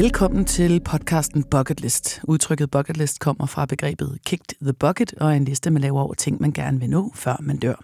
[0.00, 2.20] Velkommen til podcasten Bucket List.
[2.24, 6.00] Udtrykket bucket list kommer fra begrebet kicked the bucket og er en liste, man laver
[6.00, 7.74] over ting, man gerne vil nå, før man dør.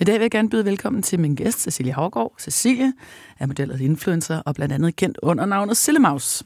[0.00, 2.34] I dag vil jeg gerne byde velkommen til min gæst, Cecilie Havgård.
[2.40, 2.92] Cecilie
[3.38, 6.42] er model og influencer og blandt andet kendt under navnet Sillemaus.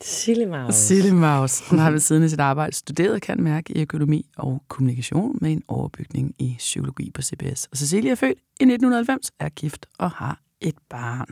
[0.00, 0.74] Sillemaus.
[0.74, 1.68] Sillemaus.
[1.68, 5.52] Hun har ved siden af sit arbejde studeret kan mærke i økonomi og kommunikation med
[5.52, 7.68] en overbygning i psykologi på CBS.
[7.70, 11.28] Og Cecilie er født i 1990, er gift og har et barn.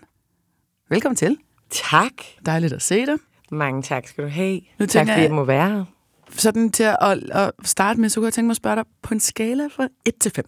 [0.88, 1.36] Velkommen til.
[1.70, 2.12] Tak.
[2.46, 3.16] Dejligt at se dig.
[3.50, 4.60] Mange tak skal du have.
[4.78, 5.84] Nu tak fordi jeg- jeg må være her.
[6.30, 6.96] Sådan til at,
[7.30, 9.88] at starte med, så kunne jeg tænke mig at spørge dig på en skala fra
[10.04, 10.44] 1 til 5.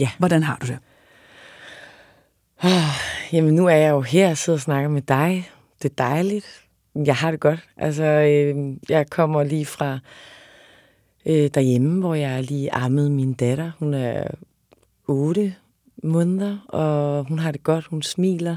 [0.00, 0.10] Ja.
[0.18, 0.78] Hvordan har du det?
[3.32, 5.50] Jamen, nu er jeg jo her og sidder og snakker med dig.
[5.82, 6.46] Det er dejligt.
[7.06, 7.60] Jeg har det godt.
[7.76, 9.98] Altså, øh, jeg kommer lige fra
[11.26, 13.70] øh, derhjemme, hvor jeg lige ammede min datter.
[13.78, 14.24] Hun er
[15.06, 15.54] 8
[16.02, 17.84] måneder, og hun har det godt.
[17.84, 18.56] Hun smiler.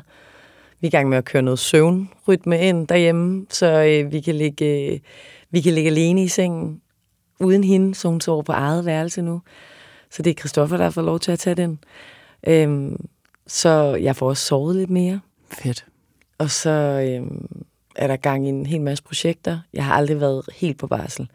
[0.79, 4.35] Vi er i gang med at køre noget søvnrytme ind derhjemme, så øh, vi, kan
[4.35, 4.99] ligge, øh,
[5.51, 6.81] vi kan ligge alene i sengen
[7.39, 9.41] uden hende, så hun sover på eget værelse nu.
[10.11, 11.79] Så det er Christoffer, der fået lov til at tage den.
[12.47, 13.05] Øhm,
[13.47, 15.19] så jeg får også sovet lidt mere.
[15.51, 15.85] Fedt.
[16.37, 17.47] Og så øhm,
[17.95, 19.59] er der gang i en hel masse projekter.
[19.73, 21.29] Jeg har aldrig været helt på barsel.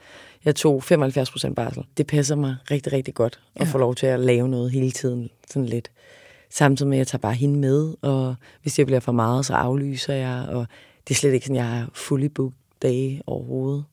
[0.45, 1.85] Jeg tog 75 procent barsel.
[1.97, 3.73] Det passer mig rigtig, rigtig godt at Ja.
[3.73, 5.31] få lov til at lave noget hele tiden.
[5.51, 5.91] Sådan lidt.
[6.53, 9.55] Samtidig med, at jeg tager bare hende med, og hvis det bliver for meget, så
[9.55, 10.47] aflyser jeg.
[10.49, 10.67] Og
[11.09, 13.85] det er slet ikke sådan, jeg har fully booked dage overhovedet.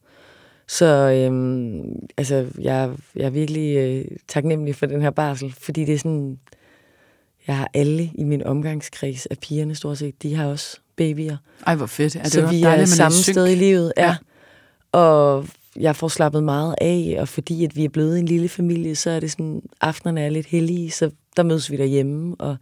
[0.67, 5.93] Så øhm, altså, jeg, jeg er virkelig øh, taknemmelig for den her barsel, fordi det
[5.93, 6.39] er sådan,
[7.47, 11.37] jeg har alle i min omgangskreds af pigerne stort set, de har også babyer.
[11.67, 12.15] Ej, hvor fedt.
[12.15, 13.93] Er Ja, så vi dejligt, er samme sted i livet.
[13.97, 14.05] Ja.
[14.07, 14.15] ja.
[14.91, 18.95] Og jeg får slappet meget af, og fordi at vi er blevet en lille familie,
[18.95, 22.57] så er det sådan, aftenerne er lidt hellige, så der mødes vi derhjemme, og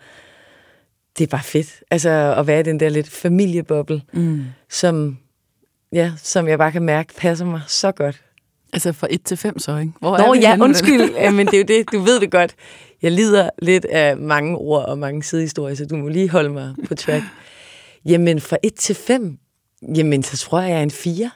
[1.18, 1.84] det er bare fedt.
[1.92, 4.44] Altså at være i den der lidt familieboble, Mm.
[4.70, 5.18] som,
[5.94, 8.24] ja, som jeg bare kan mærke passer mig så godt.
[8.74, 9.92] Altså fra 1 til 5 så, ikke?
[10.00, 10.64] Hvor Nå vi ja, henne?
[10.64, 12.56] undskyld, ja, men det er jo det, du ved det godt.
[13.02, 16.76] Jeg lider lidt af mange ord og mange sidehistorier, så du må lige holde mig
[16.88, 17.24] på track.
[18.06, 19.38] Jamen, fra 1 til 5,
[19.96, 21.32] jamen, så tror jeg, jeg er en 4.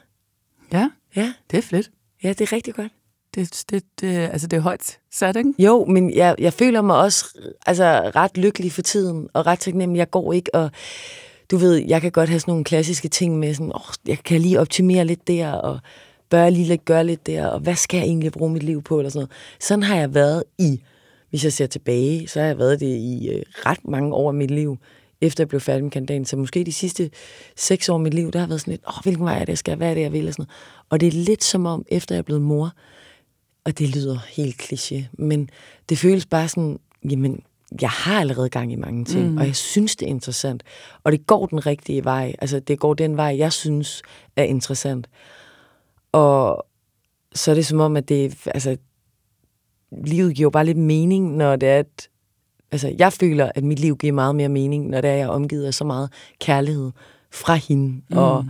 [0.74, 1.92] Ja, Ja, det er fedt.
[2.24, 2.92] ja, det er rigtig godt.
[3.36, 5.54] Det, det, det, altså, det er højt sat, ikke?
[5.60, 7.26] Jo, men jeg, jeg føler mig også
[7.66, 10.00] altså, ret lykkelig for tiden, og ret taknemmelig.
[10.00, 10.72] Jeg går ikke, og
[11.52, 14.42] du ved, jeg kan godt have sådan nogle klassiske ting med sådan, åh, jeg kan
[14.42, 15.80] lige optimere lidt der, og
[16.30, 18.82] bør jeg lige lidt gøre lidt der, og hvad skal jeg egentlig bruge mit liv
[18.82, 19.32] på, eller sådan noget.
[19.60, 20.82] Sådan har jeg været i,
[21.30, 24.34] hvis jeg ser tilbage, så har jeg været det i øh, ret mange år af
[24.34, 24.78] mit liv,
[25.22, 26.26] efter jeg blev færdig med kandidaten.
[26.26, 27.10] Så måske de sidste
[27.56, 29.50] seks år af mit liv, der har været sådan lidt, åh, hvilken vej er det,
[29.50, 30.86] jeg skal, hvad er det, jeg vil, og sådan noget.
[30.90, 32.72] Og det er lidt som om, efter jeg er blevet mor,
[33.66, 35.50] og det lyder helt kliché, men
[35.90, 36.80] det føles bare sådan,
[37.10, 37.44] jamen,
[37.82, 39.38] jeg har allerede gang i mange ting, mm.
[39.38, 40.64] og jeg synes, det er interessant.
[41.04, 42.36] Og det går den rigtige vej.
[42.40, 44.02] Altså, det går den vej, jeg synes
[44.36, 45.10] er interessant.
[46.12, 46.66] Og
[47.34, 48.78] så er det som om, at det, altså,
[50.06, 52.10] livet giver bare lidt mening, når det er, at,
[52.72, 55.26] altså, jeg føler, at mit liv giver meget mere mening, når det er, at jeg
[55.26, 56.92] er omgivet af så meget kærlighed
[57.32, 58.18] fra hende, mm.
[58.18, 58.46] og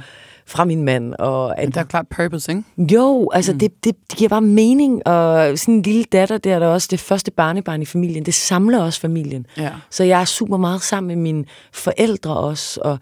[0.51, 2.93] fra min mand, og at Men der er klart purpose, ikke?
[2.95, 3.59] jo, altså mm.
[3.59, 6.87] det, det, det giver bare mening, og sådan en lille datter der, der er også
[6.91, 9.45] det første barnebarn i familien, det samler også familien.
[9.57, 9.71] Ja.
[9.89, 12.99] Så jeg er super meget sammen med mine forældre også, og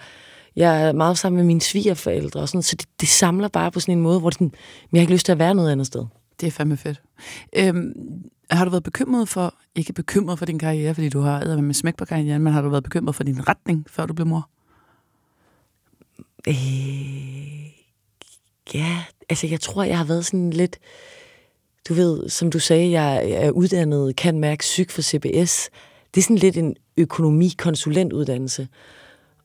[0.55, 3.79] jeg er meget sammen med mine svigerforældre, og sådan, så det, det samler bare på
[3.79, 4.51] sådan en måde, hvor det sådan,
[4.91, 6.05] jeg har ikke lyst til at være noget andet sted.
[6.41, 7.01] Det er fandme fedt.
[7.55, 7.93] Øhm,
[8.51, 11.73] har du været bekymret for, ikke bekymret for din karriere, fordi du har æder med
[11.73, 14.49] smæk på karrieren, men har du været bekymret for din retning, før du blev mor?
[16.47, 17.65] Øh,
[18.73, 20.79] ja, altså jeg tror, jeg har været sådan lidt,
[21.89, 25.69] du ved, som du sagde, jeg er uddannet, kan mærke psyk for CBS.
[26.13, 28.67] Det er sådan lidt en økonomikonsulentuddannelse.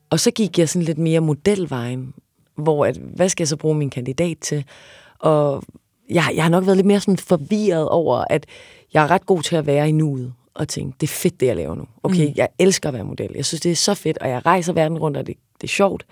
[0.09, 2.13] Og så gik jeg sådan lidt mere modelvejen,
[2.55, 4.65] hvor at, hvad skal jeg så bruge min kandidat til?
[5.19, 5.63] Og
[6.09, 8.45] jeg, jeg har nok været lidt mere sådan forvirret over, at
[8.93, 11.45] jeg er ret god til at være i nuet og tænke, det er fedt, det
[11.45, 11.87] jeg laver nu.
[12.03, 12.33] Okay, mm.
[12.35, 13.31] jeg elsker at være model.
[13.35, 15.71] Jeg synes, det er så fedt, og jeg rejser verden rundt, og det, det er
[15.71, 16.05] sjovt.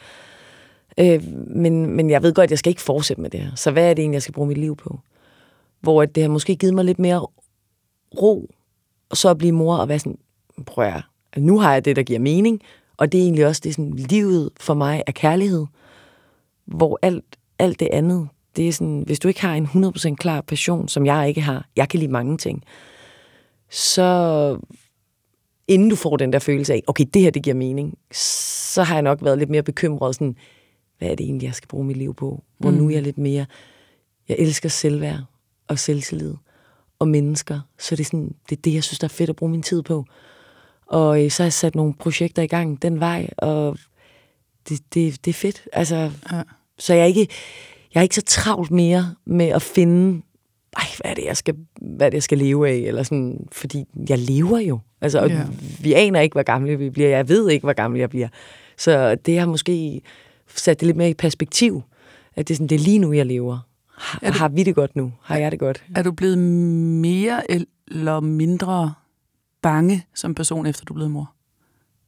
[0.99, 3.55] Øh, men, men jeg ved godt, at jeg skal ikke fortsætte med det her.
[3.55, 4.99] Så hvad er det egentlig, jeg skal bruge mit liv på?
[5.81, 7.27] Hvor at det har måske givet mig lidt mere
[8.21, 8.49] ro,
[9.09, 10.17] og så at blive mor og være sådan,
[10.65, 11.01] prøv at
[11.37, 12.61] nu har jeg det, der giver mening,
[12.97, 15.65] og det er egentlig også det, sådan, livet for mig er kærlighed,
[16.65, 17.25] hvor alt,
[17.59, 21.05] alt det andet, det er sådan, hvis du ikke har en 100% klar passion, som
[21.05, 22.63] jeg ikke har, jeg kan lide mange ting,
[23.69, 24.57] så
[25.67, 27.97] inden du får den der følelse af, okay, det her, det giver mening,
[28.73, 30.35] så har jeg nok været lidt mere bekymret, sådan,
[30.97, 32.43] hvad er det egentlig, jeg skal bruge mit liv på?
[32.57, 32.77] Hvor mm.
[32.77, 33.45] nu er jeg lidt mere,
[34.29, 35.19] jeg elsker selvværd
[35.67, 36.33] og selvtillid
[36.99, 39.35] og mennesker, så det er, sådan, det er det, jeg synes, der er fedt at
[39.35, 40.05] bruge min tid på.
[40.87, 43.77] Og øh, så har jeg sat nogle projekter i gang den vej, og
[44.69, 45.67] det, det, det er fedt.
[45.73, 46.41] Altså, Ja.
[46.77, 47.27] Så jeg er ikke,
[47.93, 50.21] jeg er ikke så travlt mere med at finde,
[50.77, 52.75] ej, hvad er det, jeg skal, hvad er det, jeg skal leve af?
[52.75, 54.79] Eller sådan, fordi jeg lever jo.
[55.01, 55.45] Altså, og Ja.
[55.81, 57.09] vi aner ikke, hvor gamle vi bliver.
[57.09, 58.27] Jeg ved ikke, hvor gammel jeg bliver.
[58.77, 60.01] Så det har måske
[60.55, 61.83] sat det lidt mere i perspektiv.
[62.35, 63.59] At det er, sådan, det er lige nu, jeg lever.
[63.97, 65.13] Har, Er det- har vi det godt nu?
[65.21, 65.83] Har jeg det godt?
[65.95, 68.93] Er du blevet mere eller mindre
[69.61, 71.33] bange som person, efter du blevet mor?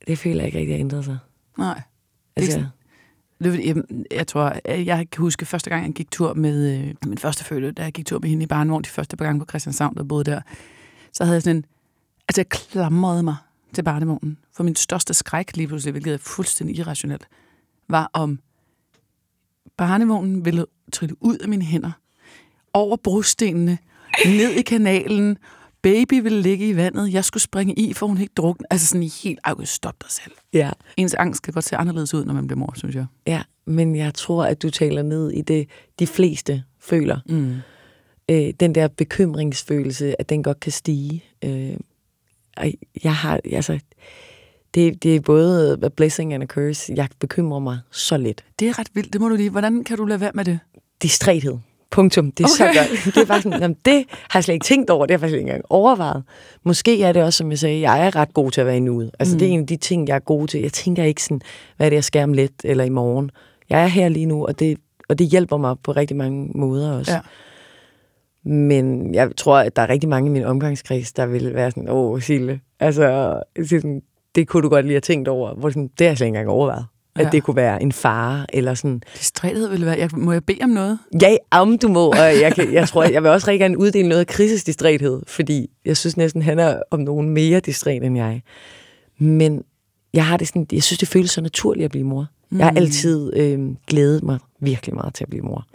[0.07, 1.17] Det føler jeg ikke rigtig har ændret sig.
[1.57, 1.81] Nej.
[2.35, 2.65] Altså,
[3.43, 6.93] Det, er jeg, jeg tror, jeg kan huske første gang, jeg gik tur med øh,
[7.05, 9.39] min første fødte, da jeg gik tur med hende i barnevogn de første par gange
[9.39, 10.41] på Christianshavn, der boede der,
[11.13, 11.65] så havde jeg sådan en,
[12.29, 13.35] altså jeg klamrede mig
[13.73, 17.27] til barnevognen, for min største skræk lige pludselig, hvilket er fuldstændig irrationelt,
[17.89, 18.39] var om
[19.77, 21.91] barnevognen ville trille ud af mine hænder,
[22.73, 23.77] over brostenene,
[24.25, 25.37] ned i kanalen,
[25.81, 28.65] baby ville ligge i vandet, jeg skulle springe i, for hun ikke drukne.
[28.69, 30.33] Altså sådan helt, ej, stop dig selv.
[30.53, 30.71] ja.
[30.97, 33.05] Ens angst kan godt se anderledes ud, når man bliver mor, synes jeg.
[33.27, 37.19] ja, men jeg tror, at du taler ned i det, de fleste føler.
[37.29, 37.55] Mm.
[38.29, 41.23] øh, den der bekymringsfølelse, at den godt kan stige.
[41.43, 41.77] Øh,
[43.03, 43.79] jeg har, altså,
[44.75, 46.93] det, det er både a blessing and a curse.
[46.95, 48.45] Jeg bekymrer mig så lidt.
[48.59, 49.49] Det er ret vildt, det må du lige.
[49.49, 50.59] Hvordan kan du lade være med det?
[51.01, 51.57] Distræthed.
[51.91, 52.31] Punktum.
[52.31, 52.73] Det er okay.
[52.73, 53.15] Så godt.
[53.15, 55.05] Det er bare sådan, jamen, det har jeg slet ikke tænkt over.
[55.05, 56.23] Det har jeg faktisk ikke engang overvejet.
[56.63, 58.79] Måske er det også, som jeg sagde, jeg er ret god til at være i
[58.79, 59.11] nuet.
[59.19, 59.39] Altså, mm.
[59.39, 60.61] det er en af de ting, jeg er god til.
[60.61, 61.41] Jeg tænker ikke sådan,
[61.77, 63.31] hvad er det, jeg skal om lidt eller i morgen.
[63.69, 64.77] Jeg er her lige nu, og det,
[65.09, 67.11] og det hjælper mig på rigtig mange måder også.
[67.11, 67.19] Ja.
[68.49, 71.89] Men jeg tror, at der er rigtig mange i min omgangskreds, der vil være sådan,
[71.89, 74.01] åh, Sille, altså, sådan,
[74.35, 75.53] det kunne du godt lige have tænkt over.
[75.55, 76.85] Hvor sådan, det har jeg slet ikke engang overvejet.
[77.15, 77.29] At Ja.
[77.29, 80.69] det kunne være en fare, eller sådan, Distræthed ville være, jeg, må jeg bede om
[80.69, 80.99] noget?
[81.21, 84.07] ja, om du må, og jeg, kan, jeg tror, jeg vil også rigtig gerne uddele
[84.09, 88.41] noget af krisesdistræthed, fordi jeg synes næsten, han er om nogen mere distræt end jeg.
[89.19, 89.63] Men
[90.13, 92.27] jeg har det sådan, jeg synes, det føles så naturligt at blive mor.
[92.49, 92.57] Mm.
[92.57, 95.65] Jeg har altid øh, glædet mig virkelig meget til at blive mor.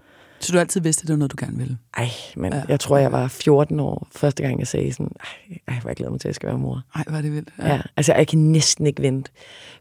[0.41, 1.79] Så du altid vidste, at det var noget, du gerne ville?
[1.97, 2.63] Ej, men Ja.
[2.69, 5.97] jeg tror, jeg var 14 år, første gang jeg sagde sådan, ej, ej hvor jeg
[5.97, 6.83] glæder mig til, at jeg skal være mor.
[6.95, 7.49] Ej, var det vildt.
[7.59, 7.67] Ja.
[7.75, 9.31] ja, altså jeg kan næsten ikke vente.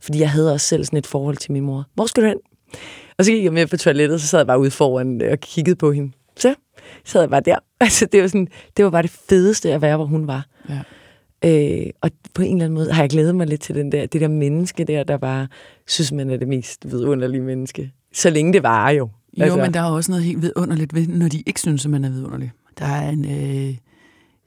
[0.02, 1.86] Fordi jeg havde også selv sådan et forhold til min mor.
[1.94, 2.38] Hvor skal du hen?
[3.18, 5.76] Og så gik jeg med på toilettet, så sad jeg bare ude foran og kiggede
[5.76, 6.12] på hende.
[6.38, 6.56] Så
[7.06, 7.56] sad jeg bare der.
[7.82, 8.48] Altså det var, sådan,
[8.78, 10.46] det var bare det fedeste at være, hvor hun var.
[10.70, 10.80] ja.
[11.46, 14.06] Øh, og på en eller anden måde har jeg glædet mig lidt til den der,
[14.06, 15.48] det der menneske der, der bare
[15.88, 17.92] synes, man er det mest vidunderlige menneske.
[18.14, 19.10] Så længe det varer jo.
[19.40, 19.58] Jo, altså.
[19.58, 22.10] men der er også noget helt vidunderligt ved, når de ikke synes, at man er
[22.10, 22.52] vidunderlig.
[22.80, 23.76] Der er en øh,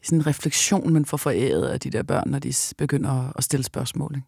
[0.03, 3.65] sådan en refleksion, man får foræret af de der børn, når de begynder at- stille
[3.65, 4.13] spørgsmål.
[4.15, 4.27] Ikke?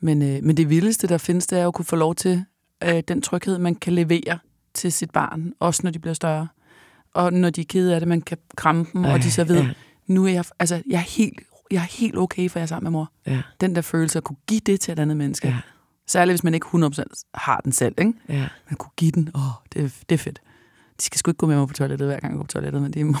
[0.00, 2.44] Men, øh, men det vildeste, der findes, det er at kunne få lov til
[2.84, 4.38] øh, den tryghed, man kan levere
[4.74, 6.48] til sit barn, også når de bliver større.
[7.14, 9.44] Og når de er kede af det, man kan kramme dem, Ej, og de så
[9.44, 9.68] ved, ja.
[10.06, 11.40] nu er jeg, altså, jeg, er helt,
[11.70, 13.12] jeg er helt okay, for jeg er sammen med mor.
[13.26, 15.48] Ja, Den der følelse at kunne give det til et andet menneske.
[15.48, 15.56] Ja.
[16.08, 17.02] Særligt, hvis man ikke 100%
[17.34, 17.94] har den selv.
[17.98, 18.12] Ikke?
[18.28, 18.48] ja.
[18.70, 19.30] Man kunne give den.
[19.34, 19.40] Åh,
[19.72, 20.40] det, er- det er fedt.
[21.00, 22.82] De skal sgu ikke gå med mig på toilettet, hver gang jeg går på toilettet,
[22.82, 23.12] men de må,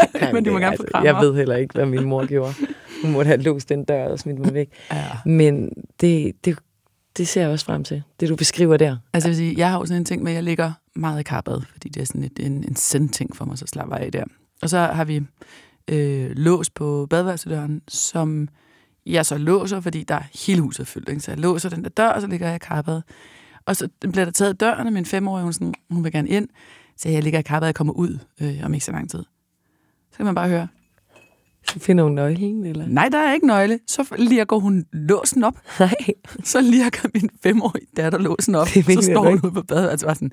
[0.32, 1.10] men de må det- gerne få krammer.
[1.12, 2.54] Jeg ved heller ikke, hvad min mor gjorde.
[3.02, 4.68] Hun måtte have låst den dør og smidt mig væk.
[4.92, 5.04] Ja.
[5.26, 5.68] Men
[6.00, 6.58] det, det,
[7.16, 8.02] det ser jeg også frem til.
[8.20, 8.96] Det, du beskriver der.
[9.12, 11.20] Altså, jeg, vil sige, jeg har jo sådan en ting med, at jeg ligger meget
[11.20, 14.06] i karbad, fordi det er sådan et, en, en send-ting for mig, så slapper jeg
[14.06, 14.24] af der.
[14.62, 15.20] Og så har vi
[15.88, 18.48] øh, lås på badeværelsedøren, som
[19.12, 21.08] jeg så låser, fordi der er hele huset fyldt.
[21.08, 21.20] Ikke?
[21.20, 23.00] Så jeg låser den der dør, og så ligger jeg i.
[23.66, 26.48] Og så bliver der taget døren, og min femårige, hun, sådan, hun vil gerne ind.
[26.96, 29.22] Så jeg ligger i karbad, og jeg kommer ud øh, om ikke så lang tid.
[30.10, 30.68] Så kan man bare høre,
[31.68, 32.86] Så finder hun nøglen, eller?
[32.86, 33.78] nej, der er ikke nøgle.
[33.86, 35.54] Så lirker hun låsen op.
[35.80, 35.94] Nej.
[36.44, 38.66] Så lirker min femårige datter låsen op.
[38.74, 40.32] Det så står hun ude på badet og var sådan,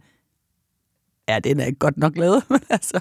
[1.29, 2.99] ja, den er ikke godt nok lavet, men altså,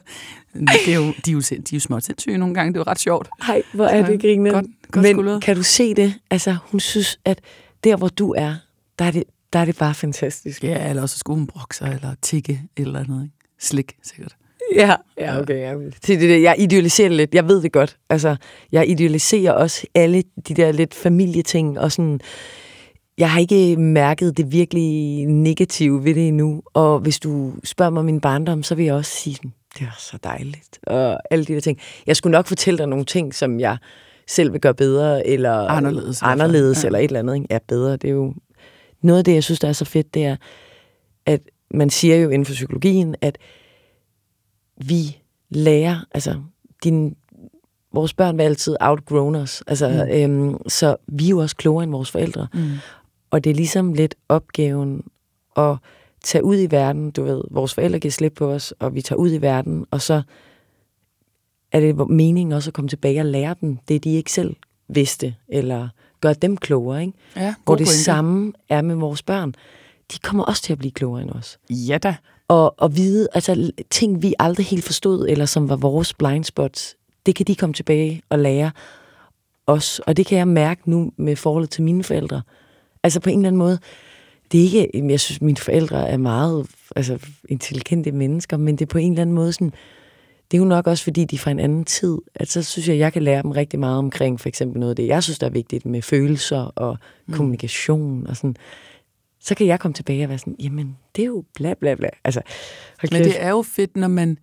[0.54, 2.80] det er jo, de, er jo, de er jo småt sindssyge nogle gange, det er
[2.80, 3.28] jo ret sjovt.
[3.48, 4.52] Nej, hvor er det Ja, griner.
[4.52, 5.42] godt- godt Men skuldret.
[5.42, 6.14] kan du se det?
[6.30, 7.40] Altså, hun synes, at
[7.84, 8.54] der, hvor du er,
[8.98, 10.64] der er det, der er det bare fantastisk.
[10.64, 13.34] Ja, eller også skulle hun brokke sig, eller tikke, eller noget, ikke?
[13.60, 14.36] Slik, sikkert.
[14.74, 15.60] Ja, ja okay.
[15.60, 15.74] Ja.
[16.06, 17.34] Det der, jeg idealiserer det lidt.
[17.34, 17.96] Jeg ved det godt.
[18.10, 18.36] Altså,
[18.72, 22.20] jeg idealiserer også alle de der lidt familieting, og sådan,
[23.18, 26.62] jeg har ikke mærket det virkelig negative ved det endnu.
[26.74, 29.38] Og hvis du spørger mig om min barndom, så vil jeg også sige,
[29.78, 30.78] det var så dejligt.
[30.82, 31.78] Og alle de der ting.
[32.06, 33.76] Jeg skulle nok fortælle dig nogle ting, som jeg
[34.28, 36.88] selv vil gøre bedre, eller Anderledes anderledes Ja.
[36.88, 37.34] eller et eller andet.
[37.34, 37.46] Ikke?
[37.50, 37.92] Ja, bedre.
[37.92, 38.34] Det er jo
[39.02, 40.36] noget af det, jeg synes, der er så fedt, det er,
[41.26, 41.40] at
[41.70, 43.38] man siger jo inden for psykologien, at
[44.76, 45.18] vi
[45.50, 46.34] lærer, altså
[46.84, 47.16] din,
[47.92, 50.10] vores børn vil altid outgrown os, altså, mm.
[50.10, 52.46] øhm, så vi er jo også klogere end vores forældre.
[52.54, 52.70] Mm.
[53.30, 55.02] Og det er ligesom lidt opgaven
[55.56, 55.76] at
[56.24, 59.18] tage ud i verden, du ved, vores forældre giver slip på os, og vi tager
[59.18, 60.22] ud i verden, og så
[61.72, 64.56] er det meningen også at komme tilbage og lære dem det, de ikke selv
[64.88, 65.88] vidste, eller
[66.20, 67.12] gøre dem klogere, ikke?
[67.36, 67.98] Ja, Hvor det pointe.
[67.98, 69.54] samme er med vores børn.
[70.12, 71.58] de kommer også til at blive klogere end os.
[71.70, 72.16] Ja da.
[72.48, 76.96] Og, og vide, altså ting, vi aldrig helt forstod, eller som var vores blind spots,
[77.26, 78.70] det kan de komme tilbage og lære
[79.66, 79.98] os.
[79.98, 82.42] Og det kan jeg mærke nu med forholdet til mine forældre.
[83.02, 83.78] Altså på en eller anden måde,
[84.52, 87.18] det er ikke, jeg synes, mine forældre er meget altså,
[87.48, 89.72] intelligente mennesker, men det er på en eller anden måde sådan,
[90.50, 92.88] det er jo nok også, fordi de er fra en anden tid, at så synes
[92.88, 95.38] jeg, jeg kan lære dem rigtig meget omkring for eksempel noget af det, jeg synes,
[95.38, 97.34] der er vigtigt med følelser og mm.
[97.34, 98.56] kommunikation og sådan.
[99.40, 102.08] Så kan jeg komme tilbage og være sådan, jamen, det er jo bla bla bla.
[102.24, 102.42] Altså,
[103.02, 104.38] Men det er jo fedt, når man...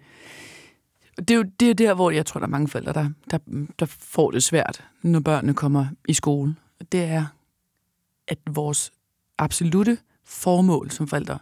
[1.17, 3.37] Det er jo det er der, hvor jeg tror, der er mange forældre, der, der,
[3.79, 6.55] der får det svært, når børnene kommer i skole.
[6.91, 7.25] Det er,
[8.27, 8.91] at vores
[9.37, 11.39] absolute formål som forældre,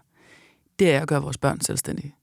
[0.79, 2.15] det er at gøre vores børn selvstændige.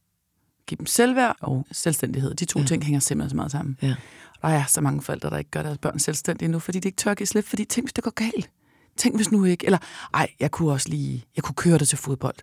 [0.68, 2.34] Give dem selvværd og selvstændighed.
[2.34, 2.66] De to ja.
[2.66, 3.78] ting hænger simpelthen så meget sammen.
[3.82, 3.94] Ja.
[4.40, 6.88] Og der er så mange forældre, der ikke gør deres børn selvstændige nu, fordi de
[6.88, 8.50] ikke tør give slip, fordi tænk, hvis det går galt.
[8.96, 9.66] Tænk, hvis nu ikke.
[9.66, 9.78] Eller,
[10.14, 12.34] ej, jeg kunne også lige, jeg kunne køre det til fodbold.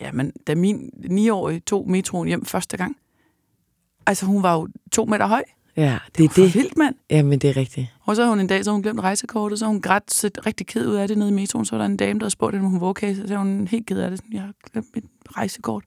[0.00, 2.96] Jamen, da min 9-årige tog metroen hjem første gang,
[4.06, 5.42] altså hun var jo to meter høj.
[5.76, 6.54] Ja, det, det er det.
[6.54, 6.94] vildt, mand.
[7.10, 7.86] Jamen, det er rigtigt.
[8.00, 10.66] Og så har hun en dag, så hun glemt rejsekortet, så hun grædt set rigtig
[10.66, 11.64] ked ud af det nede i metroen.
[11.64, 13.26] Så var der en dame, der spurgte hende, om hun var okay.
[13.26, 14.18] Så hun helt ked af det.
[14.18, 15.04] Sådan, jeg har glemt mit
[15.36, 15.84] rejsekort.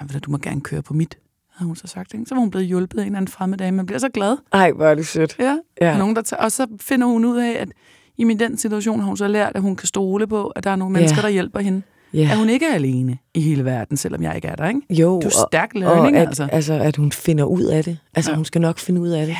[0.00, 1.18] Nej, du må gerne køre på mit
[1.54, 2.14] havde hun så sagt.
[2.14, 2.26] Ikke?
[2.26, 3.76] Så var hun blevet hjulpet af en eller anden fremmed dame.
[3.76, 4.36] Man bliver så glad.
[4.52, 5.36] Ej, hvor er det sødt.
[5.38, 5.98] Ja, ja.
[5.98, 7.68] Nogen, der tager, og så finder hun ud af, at
[8.16, 10.70] i min den situation har hun så lært, at hun kan stole på, at der
[10.70, 11.22] er nogle mennesker, ja.
[11.22, 11.82] der hjælper hende.
[12.12, 12.28] Ja.
[12.32, 14.80] At hun ikke er alene i hele verden, selvom jeg ikke er der, ikke?
[14.90, 16.48] Jo, du er stærk learning, og at, altså.
[16.52, 16.74] altså.
[16.74, 17.98] at hun finder ud af det.
[18.14, 18.36] Altså, ja.
[18.36, 19.32] hun skal nok finde ud af det.
[19.32, 19.38] Ja.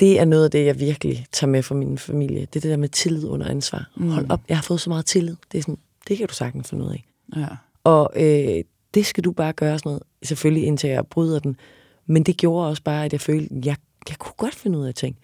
[0.00, 2.40] Det er noget af det, jeg virkelig tager med fra min familie.
[2.40, 3.90] Det er det der med tillid under ansvar.
[3.96, 4.10] Mm.
[4.10, 5.36] Hold op, jeg har fået så meget tillid.
[5.52, 7.04] Det er sådan, det kan du sagtens finde ud af.
[7.36, 7.46] Ja.
[7.84, 8.62] Og øh,
[8.94, 10.02] det skal du bare gøre sådan noget.
[10.22, 11.56] Selvfølgelig indtil jeg bryder den.
[12.06, 13.76] Men det gjorde også bare, at jeg følte, at jeg,
[14.08, 15.16] jeg kunne godt finde ud af ting.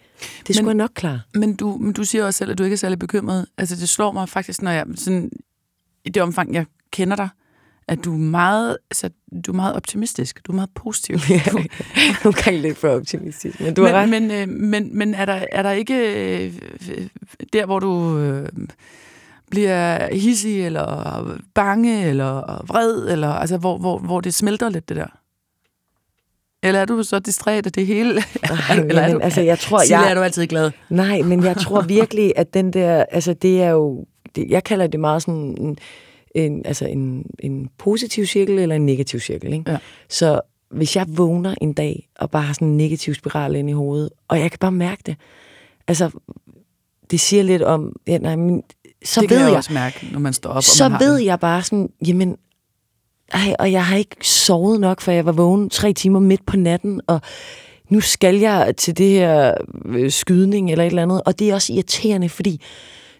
[0.46, 1.20] Det skulle jeg nok klare.
[1.34, 3.46] Men du, men du siger også selv, at du ikke er særlig bekymret.
[3.58, 5.30] Altså det slår mig faktisk, når jeg sådan,
[6.04, 7.28] i det omfang, jeg kender dig,
[7.88, 9.10] at du er meget, altså,
[9.46, 10.46] du er meget optimistisk.
[10.46, 11.16] Du er meget positiv.
[11.30, 11.42] Ja,
[12.24, 14.22] du kan lidt for optimistisk, men du har men, ret.
[14.22, 15.94] Men, øh, men, men er, der, er der ikke
[16.44, 16.54] øh,
[17.52, 18.48] der, hvor du øh,
[19.50, 24.96] bliver hissig, eller bange, eller vred, eller altså, hvor, hvor, hvor det smelter lidt, det
[24.96, 25.20] der?
[26.62, 28.22] Eller er du så distræt af det hele?
[28.48, 30.70] Nej, eller er du, altså, jeg tror, Sille, jeg, er du altid glad?
[30.90, 34.86] Nej, men jeg tror virkelig, at den der, altså det er jo, det, jeg kalder
[34.86, 35.78] det meget sådan en,
[36.34, 39.52] en, altså en, en positiv cirkel eller en negativ cirkel.
[39.52, 39.70] Ikke?
[39.70, 39.78] Ja.
[40.08, 40.40] Så
[40.70, 44.10] hvis jeg vågner en dag og bare har sådan en negativ spiral ind i hovedet,
[44.28, 45.16] og jeg kan bare mærke det,
[45.88, 46.10] altså
[47.10, 48.62] det siger lidt om, ja, nej, men
[49.04, 50.62] så det ved kan jeg, jeg, også mærke, når man står op.
[50.62, 52.36] så og man ved har jeg bare sådan, jamen,
[53.32, 56.56] ej, og jeg har ikke sovet nok, for jeg var vågen tre timer midt på
[56.56, 57.20] natten, og
[57.88, 59.54] nu skal jeg til det her
[59.84, 62.62] øh, skydning eller et eller andet, og det er også irriterende, fordi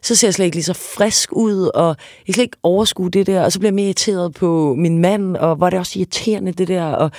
[0.03, 3.11] så ser jeg slet ikke lige så frisk ud, og jeg kan slet ikke overskue
[3.11, 5.79] det der, og så bliver jeg mere irriteret på min mand, og hvor er det
[5.79, 7.11] også irriterende det der, og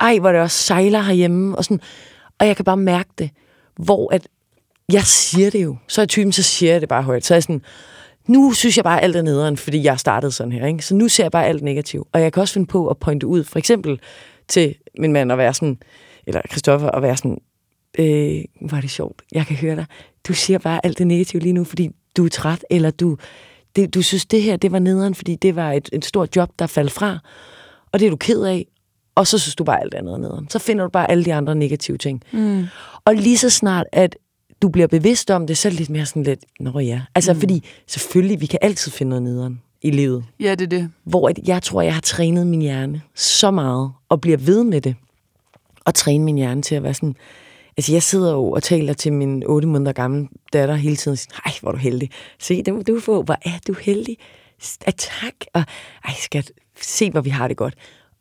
[0.00, 1.80] ej, hvor det også sejler herhjemme, og sådan,
[2.40, 3.30] og jeg kan bare mærke det,
[3.76, 4.28] hvor at
[4.92, 7.36] jeg siger det jo, så er typen, så siger jeg det bare højt, så er
[7.36, 7.62] jeg sådan,
[8.26, 10.66] nu synes jeg bare, alt er nederen, fordi jeg startede sådan her.
[10.66, 10.84] Ikke?
[10.84, 12.08] Så nu ser jeg bare alt negativt.
[12.12, 14.00] Og jeg kan også finde på at pointe ud, for eksempel
[14.48, 15.78] til min mand at være sådan,
[16.26, 17.38] eller Christoffer at være sådan,
[17.98, 19.86] øh, er det sjovt, jeg kan høre dig.
[20.28, 23.16] Du siger bare alt det negative lige nu, fordi du er træt, eller du,
[23.76, 26.50] det, du synes, det her det var nederen, fordi det var et, et stort job,
[26.58, 27.18] der faldt fra,
[27.92, 28.66] og det er du ked af,
[29.14, 30.50] og så synes du bare alt andet er nederen.
[30.50, 32.22] Så finder du bare alle de andre negative ting.
[32.32, 32.66] Mm.
[33.04, 34.16] Og lige så snart, at
[34.62, 37.02] du bliver bevidst om det, så er det lidt mere sådan lidt, nå ja.
[37.14, 37.40] Altså, mm.
[37.40, 40.24] fordi selvfølgelig, vi kan altid finde noget nederen i livet.
[40.40, 40.90] Ja, det er det.
[41.04, 44.94] Hvor jeg tror, jeg har trænet min hjerne så meget, og bliver ved med det,
[45.84, 47.16] og træne min hjerne til at være sådan...
[47.76, 51.18] Altså, jeg sidder jo og taler til min 8 måneder gamle datter hele tiden, og
[51.18, 52.10] siger, ej, hvor er du heldig.
[52.38, 53.22] Se, det må du få.
[53.22, 54.16] Hvor er du heldig.
[54.86, 55.34] Ja, tak.
[55.54, 55.64] Og,
[56.04, 57.74] ej, skat, se, hvor vi har det godt.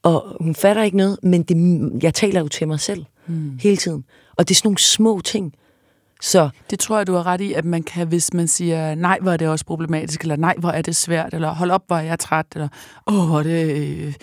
[0.03, 3.59] Og hun fatter ikke noget, men det, jeg taler jo til mig selv Mm.
[3.61, 4.03] hele tiden.
[4.35, 5.53] Og det er sådan nogle små ting.
[6.25, 9.17] Så Det tror jeg, du har ret i, at man kan, hvis man siger, nej,
[9.21, 11.95] hvor er det også problematisk, eller nej, hvor er det svært, eller hold op, hvor
[11.95, 12.67] er jeg træt, eller
[13.07, 13.77] åh, hvor er det...
[13.77, 14.13] Øh,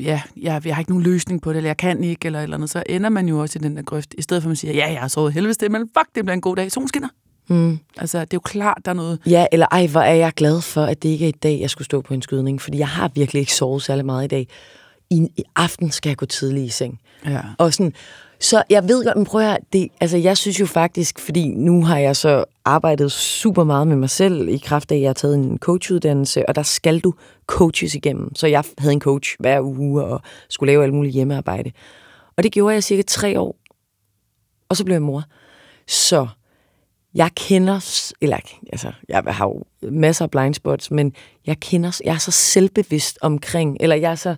[0.00, 2.56] ja, jeg, jeg har ikke nogen løsning på det, eller jeg kan ikke, eller eller
[2.56, 4.56] andet, så ender man jo også i den der grøft, i stedet for at man
[4.56, 6.88] siger, ja, jeg har sovet helvedes det, men fuck, det bliver en god dag, solen
[6.88, 7.08] skinner.
[7.48, 9.18] mm, Altså, det er jo klart, der er noget...
[9.26, 11.70] Ja, eller ej, hvor er jeg glad for, at det ikke er i dag, jeg
[11.70, 14.48] skulle stå på en skydning, fordi jeg har virkelig ikke sovet særlig meget i dag.
[15.10, 17.00] I, i aften skal jeg gå tidligt i seng.
[17.26, 17.40] Ja.
[17.58, 17.92] Og sådan,
[18.40, 21.54] så jeg ved godt, men prøv at høre, det, altså jeg synes jo faktisk, fordi
[21.54, 25.08] nu har jeg så arbejdet super meget med mig selv, i kraft af, at jeg
[25.08, 27.14] har taget en coachuddannelse, og der skal du
[27.46, 28.34] coaches igennem.
[28.34, 31.72] Så jeg havde en coach hver uge, og skulle lave alt muligt hjemmearbejde.
[32.36, 33.56] Og det gjorde jeg cirka tre år,
[34.68, 35.24] og så blev jeg mor.
[35.86, 36.28] Så
[37.14, 38.38] jeg kender, eller
[38.72, 41.14] altså, jeg har jo masser af blindspots, men
[41.46, 44.36] jeg kender, jeg er så selvbevidst omkring, eller jeg er så,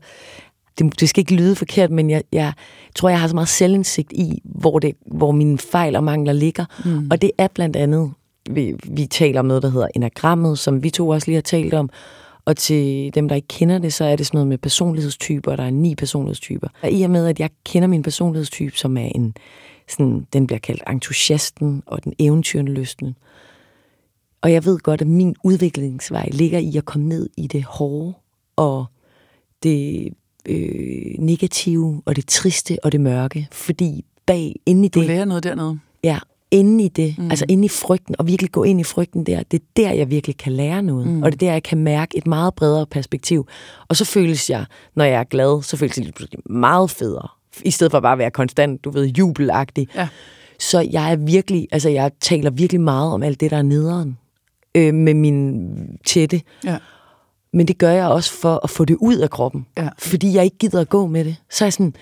[0.79, 2.53] det, det skal ikke lyde forkert, men jeg, jeg
[2.95, 6.65] tror, jeg har så meget selvindsigt i, hvor, det, hvor mine fejl og mangler ligger.
[6.85, 7.09] Mm.
[7.11, 8.13] Og det er blandt andet,
[8.51, 11.75] vi, vi taler om noget, der hedder enagrammet, som vi to også lige har talt
[11.75, 11.91] om,
[12.45, 15.65] og til dem, der ikke kender det, så er det sådan noget med personlighedstyper, der
[15.65, 16.69] er ni personlighedstyper.
[16.83, 19.35] Og i og med, at jeg kender min personlighedstype, som er en,
[19.89, 23.17] sådan, den bliver kaldt entusiasten og den eventyrende lysten.
[24.41, 28.15] Og jeg ved godt, at min udviklingsvej ligger i at komme ned i det hårde
[28.57, 28.87] og
[29.63, 30.09] det
[30.49, 33.49] øh, negative og det triste og det mørke.
[33.53, 34.95] Fordi bag, inde i det...
[34.95, 35.79] Du lærer noget dernede.
[36.05, 36.19] Ja,
[36.51, 37.31] inde i det, mm.
[37.31, 40.11] altså inde i frygten, og virkelig gå ind i frygten der, det er der, jeg
[40.11, 41.07] virkelig kan lære noget.
[41.07, 41.23] Mm.
[41.23, 43.47] Og det er der, jeg kan mærke et meget bredere perspektiv.
[43.89, 47.29] Og så føles jeg, når jeg er glad, så føles det meget federe.
[47.65, 49.89] I stedet for bare at være konstant, du ved, jubelagtig.
[49.95, 50.09] Ja.
[50.59, 54.19] Så jeg er virkelig, altså jeg taler virkelig meget om alt det, der er nederen
[54.75, 55.69] øh, med min
[56.07, 56.41] tætte.
[56.65, 56.77] Ja.
[57.53, 59.67] Men det gør jeg også for at få det ud af kroppen.
[59.79, 59.89] Ja.
[59.99, 61.37] Fordi jeg ikke gider at gå med det.
[61.51, 61.95] Så er jeg sådan,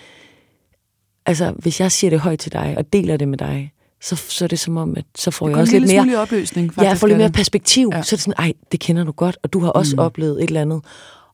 [1.26, 4.45] altså hvis jeg siger det højt til dig, og deler det med dig, så, så
[4.45, 6.19] er det som om, at så får jeg også lidt mere...
[6.19, 6.85] opløsning, faktisk.
[6.85, 7.90] Ja, jeg får lidt mere perspektiv.
[7.95, 8.02] Ja.
[8.02, 10.02] Så er det sådan, ej, det kender du godt, og du har også mm.
[10.02, 10.83] oplevet et eller andet.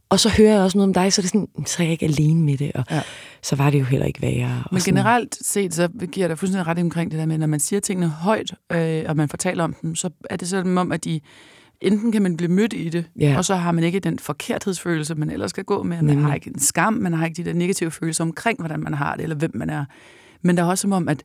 [0.08, 1.92] Og så hører jeg også noget om dig, så er det sådan, så er jeg
[1.92, 3.00] ikke alene med det, og ja.
[3.42, 4.64] så var det jo heller ikke værre.
[4.72, 4.94] Men sådan.
[4.94, 8.08] generelt set, så giver der fuldstændig ret omkring det der med, når man siger tingene
[8.08, 11.20] højt, øh, og man fortæller om dem, så er det sådan om, at de
[11.80, 13.36] enten kan man blive mødt i det, ja.
[13.36, 15.96] og så har man ikke den forkerthedsfølelse, man ellers skal gå med.
[15.96, 16.26] Man Nemlig.
[16.26, 19.14] har ikke en skam, man har ikke de der negative følelser omkring, hvordan man har
[19.14, 19.84] det, eller hvem man er.
[20.42, 21.24] Men der er også som om, at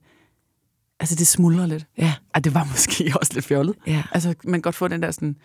[0.99, 1.85] altså det smuldrer lidt.
[1.97, 2.13] Ja.
[2.33, 3.75] Ej, det var måske også lidt fjollet.
[3.87, 4.03] Ja.
[4.11, 5.35] Altså, man kan godt få den der sådan,